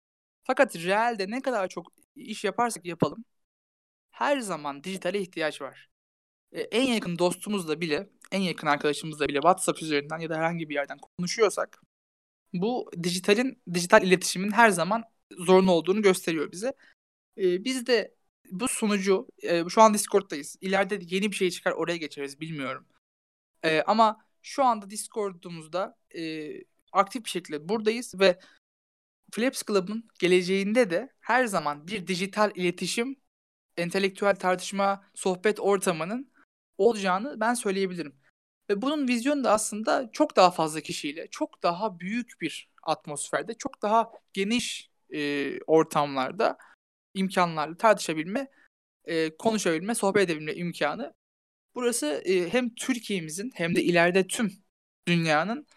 [0.43, 3.25] Fakat realde ne kadar çok iş yaparsak yapalım
[4.15, 5.89] her zaman dijitale ihtiyaç var.
[6.51, 10.75] E, en yakın dostumuzla bile, en yakın arkadaşımızla bile WhatsApp üzerinden ya da herhangi bir
[10.75, 11.81] yerden konuşuyorsak
[12.53, 15.03] bu dijitalin, dijital iletişimin her zaman
[15.37, 16.73] zorunlu olduğunu gösteriyor bize.
[17.37, 18.15] E, biz de
[18.51, 20.57] bu sunucu, e, şu an Discord'dayız.
[20.61, 22.85] İleride yeni bir şey çıkar oraya geçeriz bilmiyorum.
[23.63, 26.51] E, ama şu anda Discord'umuzda e,
[26.91, 28.39] aktif bir şekilde buradayız ve
[29.31, 33.15] Flaps Club'ın geleceğinde de her zaman bir dijital iletişim,
[33.77, 36.31] entelektüel tartışma, sohbet ortamının
[36.77, 38.15] olacağını ben söyleyebilirim.
[38.69, 43.81] Ve bunun vizyonu da aslında çok daha fazla kişiyle, çok daha büyük bir atmosferde, çok
[43.81, 46.57] daha geniş e, ortamlarda,
[47.13, 48.47] imkanlarla tartışabilme,
[49.05, 51.13] e, konuşabilme, sohbet edebilme imkanı.
[51.75, 54.53] Burası e, hem Türkiye'mizin hem de ileride tüm
[55.07, 55.67] dünyanın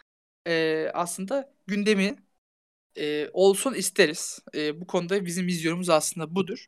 [0.46, 2.16] e, aslında gündemi
[2.96, 4.40] e, olsun isteriz.
[4.55, 6.66] E, bu konuda bizim vizyonumuz aslında budur.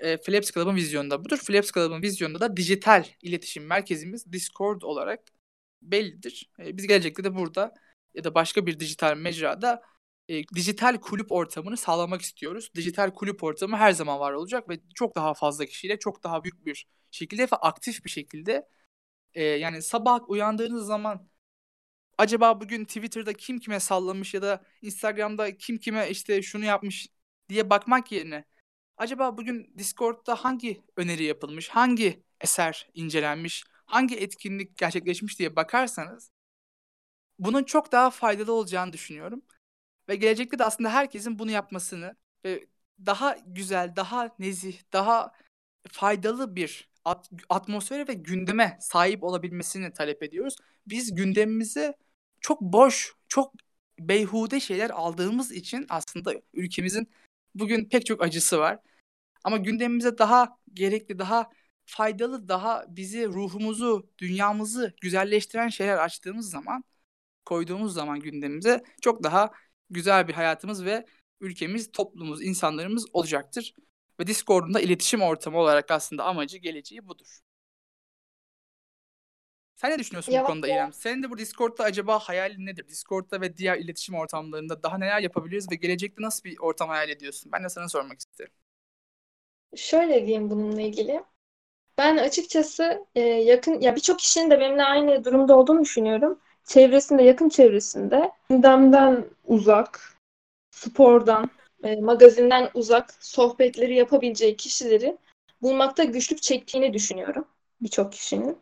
[0.00, 1.38] E, Flaps Club'ın vizyonu da budur.
[1.38, 5.20] Flaps Club'ın vizyonunda da dijital iletişim merkezimiz Discord olarak
[5.82, 6.50] bellidir.
[6.58, 7.74] E, biz gelecekte de burada
[8.14, 9.82] ya da başka bir dijital mecrada
[10.28, 12.70] e, dijital kulüp ortamını sağlamak istiyoruz.
[12.74, 16.66] Dijital kulüp ortamı her zaman var olacak ve çok daha fazla kişiyle çok daha büyük
[16.66, 18.68] bir şekilde ve aktif bir şekilde
[19.34, 21.28] e, yani sabah uyandığınız zaman
[22.18, 27.08] acaba bugün Twitter'da kim kime sallamış ya da Instagram'da kim kime işte şunu yapmış
[27.48, 28.44] diye bakmak yerine
[29.00, 36.30] acaba bugün Discord'da hangi öneri yapılmış, hangi eser incelenmiş, hangi etkinlik gerçekleşmiş diye bakarsanız
[37.38, 39.42] bunun çok daha faydalı olacağını düşünüyorum.
[40.08, 42.66] Ve gelecekte de aslında herkesin bunu yapmasını ve
[43.06, 45.32] daha güzel, daha nezih, daha
[45.88, 50.56] faydalı bir at- atmosfere ve gündeme sahip olabilmesini talep ediyoruz.
[50.86, 51.96] Biz gündemimize
[52.40, 53.54] çok boş, çok
[53.98, 57.10] beyhude şeyler aldığımız için aslında ülkemizin
[57.54, 58.78] bugün pek çok acısı var.
[59.44, 61.50] Ama gündemimize daha gerekli, daha
[61.84, 66.84] faydalı, daha bizi, ruhumuzu, dünyamızı güzelleştiren şeyler açtığımız zaman,
[67.44, 69.50] koyduğumuz zaman gündemimize çok daha
[69.90, 71.06] güzel bir hayatımız ve
[71.40, 73.74] ülkemiz, toplumumuz, insanlarımız olacaktır.
[74.20, 77.40] Ve Discord'un da iletişim ortamı olarak aslında amacı, geleceği budur.
[79.76, 80.92] Sen ne düşünüyorsun Ya bu konuda İrem?
[80.92, 82.88] Senin de bu Discord'da acaba hayalin nedir?
[82.88, 87.52] Discord'da ve diğer iletişim ortamlarında daha neler yapabiliriz ve gelecekte nasıl bir ortam hayal ediyorsun?
[87.52, 88.52] Ben de sana sormak isterim.
[89.76, 91.22] Şöyle diyeyim bununla ilgili.
[91.98, 96.38] Ben açıkçası e, yakın ya birçok kişinin de benimle aynı durumda olduğunu düşünüyorum.
[96.64, 100.16] Çevresinde, yakın çevresinde gündemden uzak,
[100.70, 101.50] spordan,
[101.84, 105.18] e, magazinden uzak sohbetleri yapabileceği kişileri
[105.62, 107.44] bulmakta güçlük çektiğini düşünüyorum
[107.80, 108.58] birçok kişinin.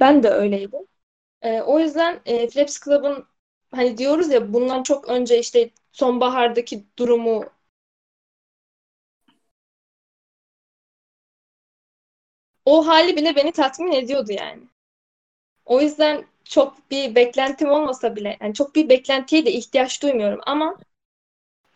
[0.00, 0.86] Ben de öyleydim.
[1.42, 3.24] E, o yüzden e, Flaps Club'ın
[3.70, 7.44] hani diyoruz ya bundan çok önce işte sonbahardaki durumu
[12.68, 14.62] o hali bile beni tatmin ediyordu yani.
[15.64, 20.78] O yüzden çok bir beklentim olmasa bile yani çok bir beklentiye de ihtiyaç duymuyorum ama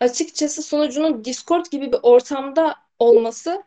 [0.00, 3.62] açıkçası sunucunun Discord gibi bir ortamda olması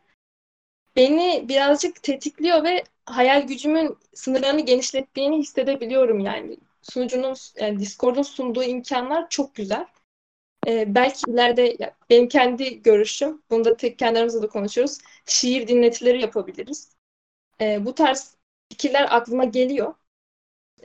[0.96, 6.58] beni birazcık tetikliyor ve hayal gücümün sınırlarını genişlettiğini hissedebiliyorum yani.
[6.82, 9.86] Sunucunun yani Discord'un sunduğu imkanlar çok güzel.
[10.68, 14.98] Ee, belki ileride benim kendi görüşüm, bunu da tek kendi aramızda da konuşuyoruz.
[15.26, 16.95] Şiir dinletileri yapabiliriz.
[17.62, 18.38] Ee, bu tarz
[18.70, 19.94] fikirler aklıma geliyor.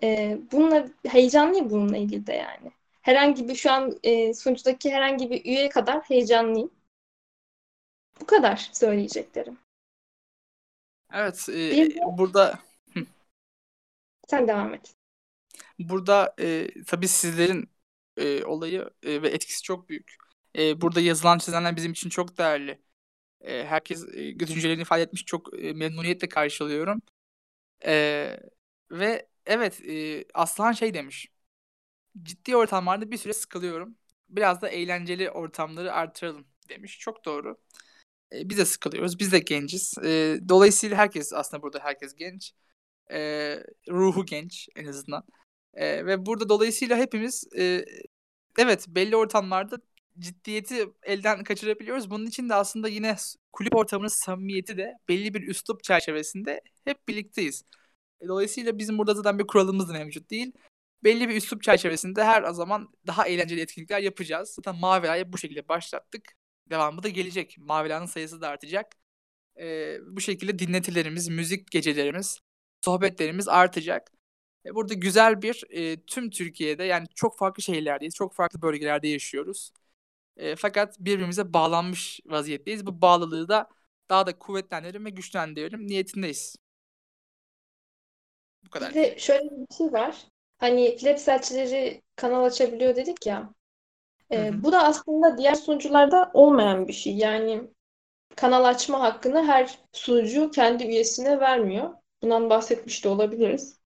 [0.02, 2.72] Ee, bununla heyecanlıyım bununla ilgili de yani.
[3.02, 6.70] Herhangi bir şu an e, sunucudaki herhangi bir üye kadar heyecanlıyım.
[8.20, 9.58] Bu kadar söyleyeceklerim.
[11.12, 12.58] Evet, e, Bir de- burada
[14.28, 14.94] Sen devam et.
[15.78, 17.70] burada e, tabii sizlerin
[18.16, 20.16] e, olayı e, ve etkisi çok büyük.
[20.58, 22.82] E, burada yazılan çizenler bizim için çok değerli.
[23.40, 27.02] E, herkes e, düşüncelerini ifade etmiş çok e, memnuniyetle karşılıyorum.
[27.86, 28.40] E,
[28.90, 31.28] ve evet e, Aslan şey demiş.
[32.22, 33.96] Ciddi ortamlarda bir süre sıkılıyorum.
[34.28, 36.98] Biraz da eğlenceli ortamları artıralım demiş.
[36.98, 37.56] Çok doğru.
[38.32, 39.18] E, biz de sıkılıyoruz.
[39.20, 39.94] Biz de genciz.
[40.04, 42.52] E, dolayısıyla herkes aslında burada herkes genç.
[43.12, 43.18] E,
[43.90, 45.24] ruhu genç en azından.
[45.74, 47.84] E, ve burada dolayısıyla hepimiz e,
[48.58, 49.78] evet belli ortamlarda
[50.20, 52.10] ciddiyeti elden kaçırabiliyoruz.
[52.10, 53.16] Bunun için de aslında yine
[53.52, 57.64] kulüp ortamının samimiyeti de belli bir üslup çerçevesinde hep birlikteyiz.
[58.20, 60.52] E, Dolayısıyla bizim burada zaten bir kuralımız da mevcut değil.
[61.04, 64.50] Belli bir üslup çerçevesinde her zaman daha eğlenceli etkinlikler yapacağız.
[64.50, 66.32] Zaten Mavilay'ı bu şekilde başlattık.
[66.70, 67.56] Devamı da gelecek.
[67.58, 68.86] Mavilay'ın sayısı da artacak.
[69.60, 72.40] E, bu şekilde dinletilerimiz, müzik gecelerimiz,
[72.84, 74.12] sohbetlerimiz artacak.
[74.66, 79.72] E, burada güzel bir e, tüm Türkiye'de yani çok farklı şehirlerdeyiz, çok farklı bölgelerde yaşıyoruz.
[80.40, 82.86] E, fakat birbirimize bağlanmış vaziyetteyiz.
[82.86, 83.68] Bu bağlılığı da
[84.10, 86.56] daha da kuvvetlendirelim ve güçlendirelim niyetindeyiz.
[88.64, 88.90] Bu kadar.
[88.90, 90.16] Bir de şöyle bir şey var.
[90.58, 93.54] Hani Flaps elçileri kanal açabiliyor dedik ya.
[94.32, 94.62] Hı.
[94.62, 97.16] bu da aslında diğer sunucularda olmayan bir şey.
[97.16, 97.62] Yani
[98.36, 101.90] kanal açma hakkını her sunucu kendi üyesine vermiyor.
[102.22, 103.80] Bundan bahsetmiş de olabiliriz.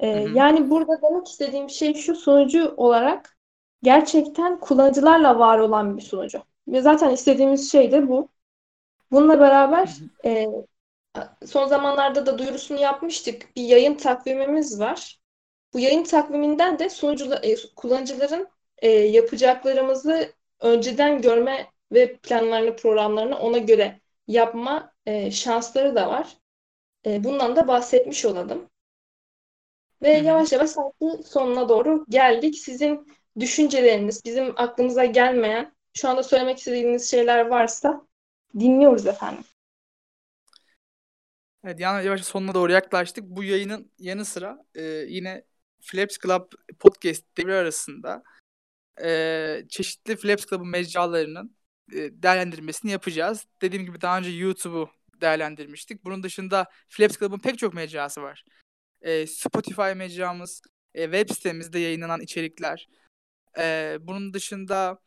[0.00, 0.06] Hı.
[0.34, 3.37] yani burada demek istediğim şey şu sunucu olarak
[3.82, 6.42] gerçekten kullanıcılarla var olan bir sunucu.
[6.68, 8.28] Ve zaten istediğimiz şey de bu.
[9.10, 10.46] Bununla beraber e,
[11.46, 13.56] son zamanlarda da duyurusunu yapmıştık.
[13.56, 15.20] Bir yayın takvimimiz var.
[15.74, 18.48] Bu yayın takviminden de sunucular, e, kullanıcıların
[18.78, 26.36] e, yapacaklarımızı önceden görme ve planlarını, programlarını ona göre yapma e, şansları da var.
[27.06, 28.70] E, bundan da bahsetmiş olalım.
[30.02, 32.58] Ve yavaş yavaş sanki sonuna doğru geldik.
[32.58, 33.06] Sizin
[33.40, 38.06] düşünceleriniz, bizim aklımıza gelmeyen, şu anda söylemek istediğiniz şeyler varsa
[38.58, 39.44] dinliyoruz efendim.
[41.64, 43.24] Evet yani yavaş sonuna doğru yaklaştık.
[43.24, 45.44] Bu yayının yanı sıra e, yine
[45.80, 48.22] Flaps Club podcast devri arasında
[49.02, 51.56] e, çeşitli Flaps Club'ın mecralarının
[51.92, 53.46] e, değerlendirmesini yapacağız.
[53.62, 56.04] Dediğim gibi daha önce YouTube'u değerlendirmiştik.
[56.04, 58.44] Bunun dışında Flaps Club'ın pek çok mecrası var.
[59.00, 60.62] E, Spotify mecramız,
[60.94, 62.88] e, web sitemizde yayınlanan içerikler.
[63.58, 65.00] E, bunun dışında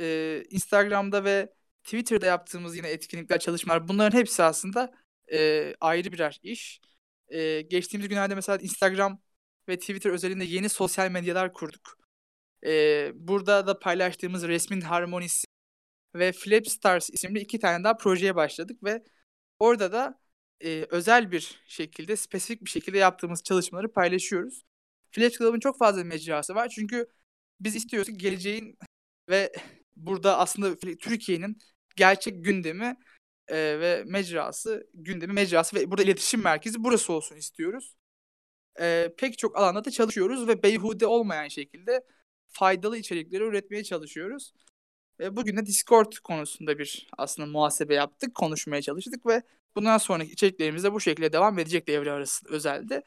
[0.00, 1.54] e, Instagram'da ve
[1.84, 4.92] Twitter'da yaptığımız yine etkinlikler, çalışmalar bunların hepsi aslında
[5.32, 6.80] e, ayrı birer iş.
[7.28, 9.22] E, geçtiğimiz günlerde mesela Instagram
[9.68, 11.98] ve Twitter özelinde yeni sosyal medyalar kurduk.
[12.66, 15.46] E, burada da paylaştığımız resmin harmonisi
[16.14, 19.04] ve Flapstars isimli iki tane daha projeye başladık ve
[19.58, 20.20] orada da
[20.60, 24.62] e, özel bir şekilde, spesifik bir şekilde yaptığımız çalışmaları paylaşıyoruz.
[25.10, 27.06] Flaps Club'ın çok fazla mecrası var çünkü
[27.60, 28.78] biz istiyoruz ki geleceğin
[29.28, 29.52] ve
[29.96, 31.58] burada aslında Türkiye'nin
[31.96, 32.96] gerçek gündemi
[33.48, 37.96] e, ve mecrası, gündemi mecrası ve burada iletişim merkezi burası olsun istiyoruz.
[38.80, 42.02] E, pek çok alanda da çalışıyoruz ve beyhude olmayan şekilde
[42.48, 44.52] faydalı içerikleri üretmeye çalışıyoruz.
[45.20, 49.42] Ve bugün de Discord konusunda bir aslında muhasebe yaptık, konuşmaya çalıştık ve
[49.76, 53.02] bundan sonraki içeriklerimiz de bu şekilde devam edecek devre arası özelde.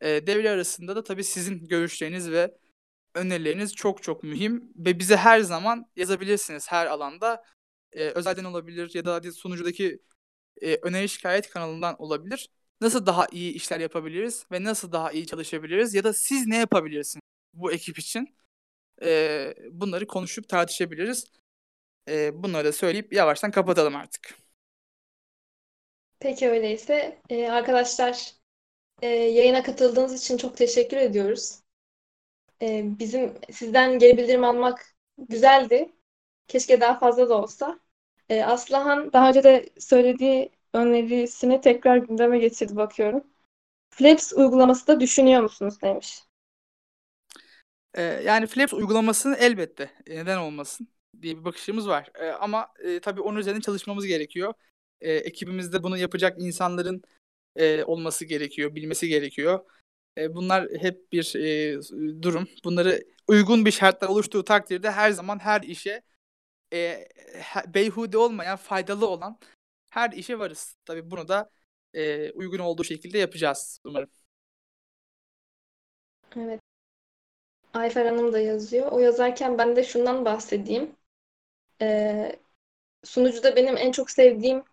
[0.00, 2.58] E, devre arasında da tabii sizin görüşleriniz ve
[3.16, 7.44] önerileriniz çok çok mühim ve bize her zaman yazabilirsiniz her alanda.
[7.92, 9.98] E, özelden olabilir ya da sunucudaki
[10.62, 12.50] e, öneri şikayet kanalından olabilir.
[12.80, 17.22] Nasıl daha iyi işler yapabiliriz ve nasıl daha iyi çalışabiliriz ya da siz ne yapabilirsiniz
[17.54, 18.36] bu ekip için?
[19.02, 21.24] E, bunları konuşup tartışabiliriz.
[22.08, 24.34] E, bunları da söyleyip yavaştan kapatalım artık.
[26.20, 28.32] Peki öyleyse e, arkadaşlar
[29.02, 31.65] e, yayına katıldığınız için çok teşekkür ediyoruz.
[32.62, 35.92] E, bizim sizden geri bildirim almak güzeldi.
[36.48, 37.80] Keşke daha fazla da olsa.
[38.28, 43.24] E, Aslıhan daha önce de söylediği önerisini tekrar gündeme getirdi bakıyorum.
[43.90, 46.22] Flaps uygulaması da düşünüyor musunuz demiş.
[47.94, 50.88] Ee, yani Flaps uygulamasını elbette neden olmasın
[51.22, 52.10] diye bir bakışımız var.
[52.20, 54.54] Ee, ama e, tabii onun üzerine çalışmamız gerekiyor.
[55.00, 57.02] E, ekibimizde bunu yapacak insanların
[57.56, 59.60] e, olması gerekiyor, bilmesi gerekiyor.
[60.18, 62.48] E, bunlar hep bir e, durum.
[62.64, 66.02] Bunları uygun bir şartlar oluştuğu takdirde her zaman her işe
[66.72, 67.08] e,
[67.66, 69.38] beyhude olmayan, faydalı olan
[69.90, 70.76] her işe varız.
[70.84, 71.50] Tabii bunu da
[71.94, 74.10] e, uygun olduğu şekilde yapacağız umarım.
[76.36, 76.60] Evet.
[77.74, 78.92] Ayfer Hanım da yazıyor.
[78.92, 80.96] O yazarken ben de şundan bahsedeyim.
[81.82, 82.36] Ee,
[83.04, 84.64] sunucuda benim en çok sevdiğim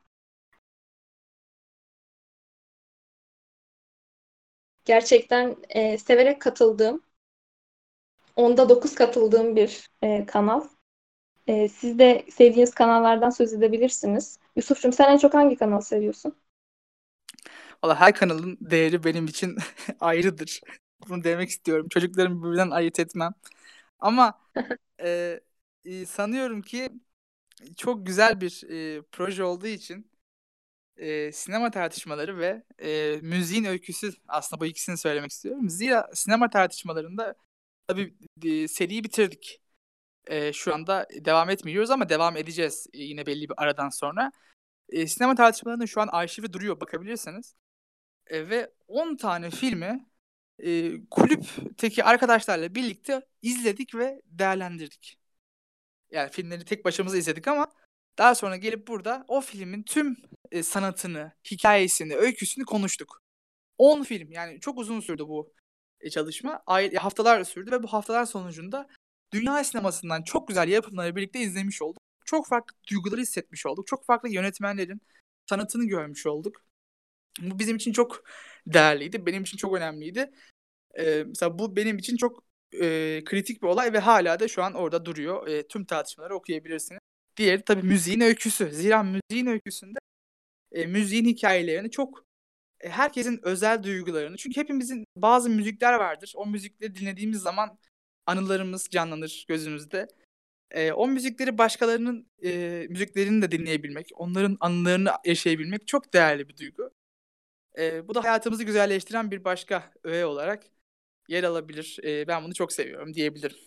[4.85, 7.03] gerçekten e, severek katıldığım,
[8.35, 10.61] onda dokuz katıldığım bir e, kanal.
[11.47, 14.39] E, siz de sevdiğiniz kanallardan söz edebilirsiniz.
[14.55, 16.35] Yusuf'cum sen en çok hangi kanalı seviyorsun?
[17.83, 19.57] Valla her kanalın değeri benim için
[19.99, 20.61] ayrıdır.
[21.09, 21.87] Bunu demek istiyorum.
[21.89, 23.33] Çocuklarımı birbirinden ayırt etmem.
[23.99, 24.39] Ama
[25.03, 25.41] e,
[25.85, 26.89] e, sanıyorum ki
[27.77, 28.63] çok güzel bir
[28.97, 30.11] e, proje olduğu için
[30.97, 35.69] e, sinema tartışmaları ve e, müziğin öyküsü aslında bu ikisini söylemek istiyorum.
[35.69, 37.35] Zira sinema tartışmalarında
[37.87, 39.61] tabii e, seriyi bitirdik.
[40.27, 44.31] E, şu anda devam etmiyoruz ama devam edeceğiz e, yine belli bir aradan sonra.
[44.89, 47.55] E, sinema tartışmalarının şu an arşivi duruyor bakabilirsiniz.
[48.27, 50.05] E, ve 10 tane filmi
[50.59, 55.19] e, kulüpteki arkadaşlarla birlikte izledik ve değerlendirdik.
[56.11, 57.71] Yani filmleri tek başımıza izledik ama
[58.17, 60.17] daha sonra gelip burada o filmin tüm
[60.53, 63.21] e, sanatını, hikayesini, öyküsünü konuştuk.
[63.77, 65.53] 10 film yani çok uzun sürdü bu
[66.01, 66.63] e, çalışma.
[66.67, 68.87] Ay, haftalar sürdü ve bu haftalar sonucunda
[69.33, 72.01] dünya sinemasından çok güzel yapımları birlikte izlemiş olduk.
[72.25, 73.87] Çok farklı duyguları hissetmiş olduk.
[73.87, 75.01] Çok farklı yönetmenlerin
[75.49, 76.61] sanatını görmüş olduk.
[77.41, 78.23] Bu bizim için çok
[78.67, 79.25] değerliydi.
[79.25, 80.31] Benim için çok önemliydi.
[80.99, 82.43] Ee, mesela bu benim için çok
[82.73, 85.47] e, kritik bir olay ve hala da şu an orada duruyor.
[85.47, 86.99] E, tüm tartışmaları okuyabilirsiniz.
[87.37, 88.71] Diğeri tabii müziğin öyküsü.
[88.71, 89.99] Zira müziğin öyküsünde
[90.73, 92.25] e, müziğin hikayelerini çok
[92.81, 94.37] e, herkesin özel duygularını.
[94.37, 96.33] Çünkü hepimizin bazı müzikler vardır.
[96.35, 97.79] O müzikleri dinlediğimiz zaman
[98.25, 100.07] anılarımız canlanır gözümüzde.
[100.71, 106.91] E, o müzikleri başkalarının e, müziklerini de dinleyebilmek, onların anılarını yaşayabilmek çok değerli bir duygu.
[107.77, 110.63] E, bu da hayatımızı güzelleştiren bir başka öğe olarak
[111.27, 111.99] yer alabilir.
[112.03, 113.57] E, ben bunu çok seviyorum diyebilirim.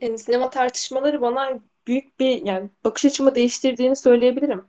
[0.00, 4.64] Yani sinema tartışmaları bana büyük bir yani bakış açımı değiştirdiğini söyleyebilirim.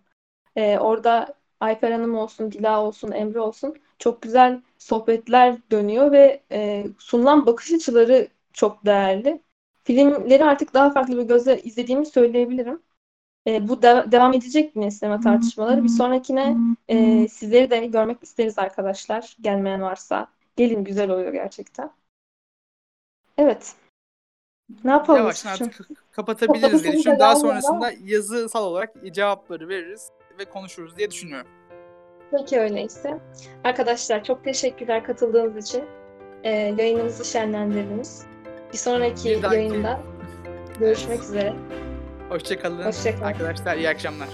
[0.56, 6.86] Ee, orada Ayfer Hanım olsun, Dila olsun, Emre olsun çok güzel sohbetler dönüyor ve e,
[6.98, 9.42] sunulan bakış açıları çok değerli.
[9.84, 12.82] Filmleri artık daha farklı bir gözle izlediğimi söyleyebilirim.
[13.48, 15.84] E, bu de- devam edecek yine sinema tartışmaları.
[15.84, 19.38] Bir sonrakine e, sizleri de görmek isteriz arkadaşlar.
[19.42, 20.28] Gelmeyen varsa.
[20.56, 21.92] Gelin güzel oluyor gerçekten.
[23.38, 23.76] Evet.
[24.84, 25.28] Ne yapalım?
[25.28, 25.68] Yusuf'cum?
[25.68, 27.20] artık kapatabiliriz diye düşünüyorum.
[27.20, 31.48] Daha sonrasında yazısal olarak cevapları veririz ve konuşuruz diye düşünüyorum.
[32.32, 33.18] Peki öyleyse.
[33.64, 35.84] Arkadaşlar çok teşekkürler katıldığınız için.
[36.44, 38.26] Ee, yayınımızı şenlendirdiniz.
[38.74, 40.00] Bir sonraki Bir dahaki- yayında
[40.80, 41.54] görüşmek üzere.
[42.30, 42.86] Hoşçakalın.
[42.86, 43.24] Hoşça kalın.
[43.24, 44.28] Arkadaşlar iyi akşamlar.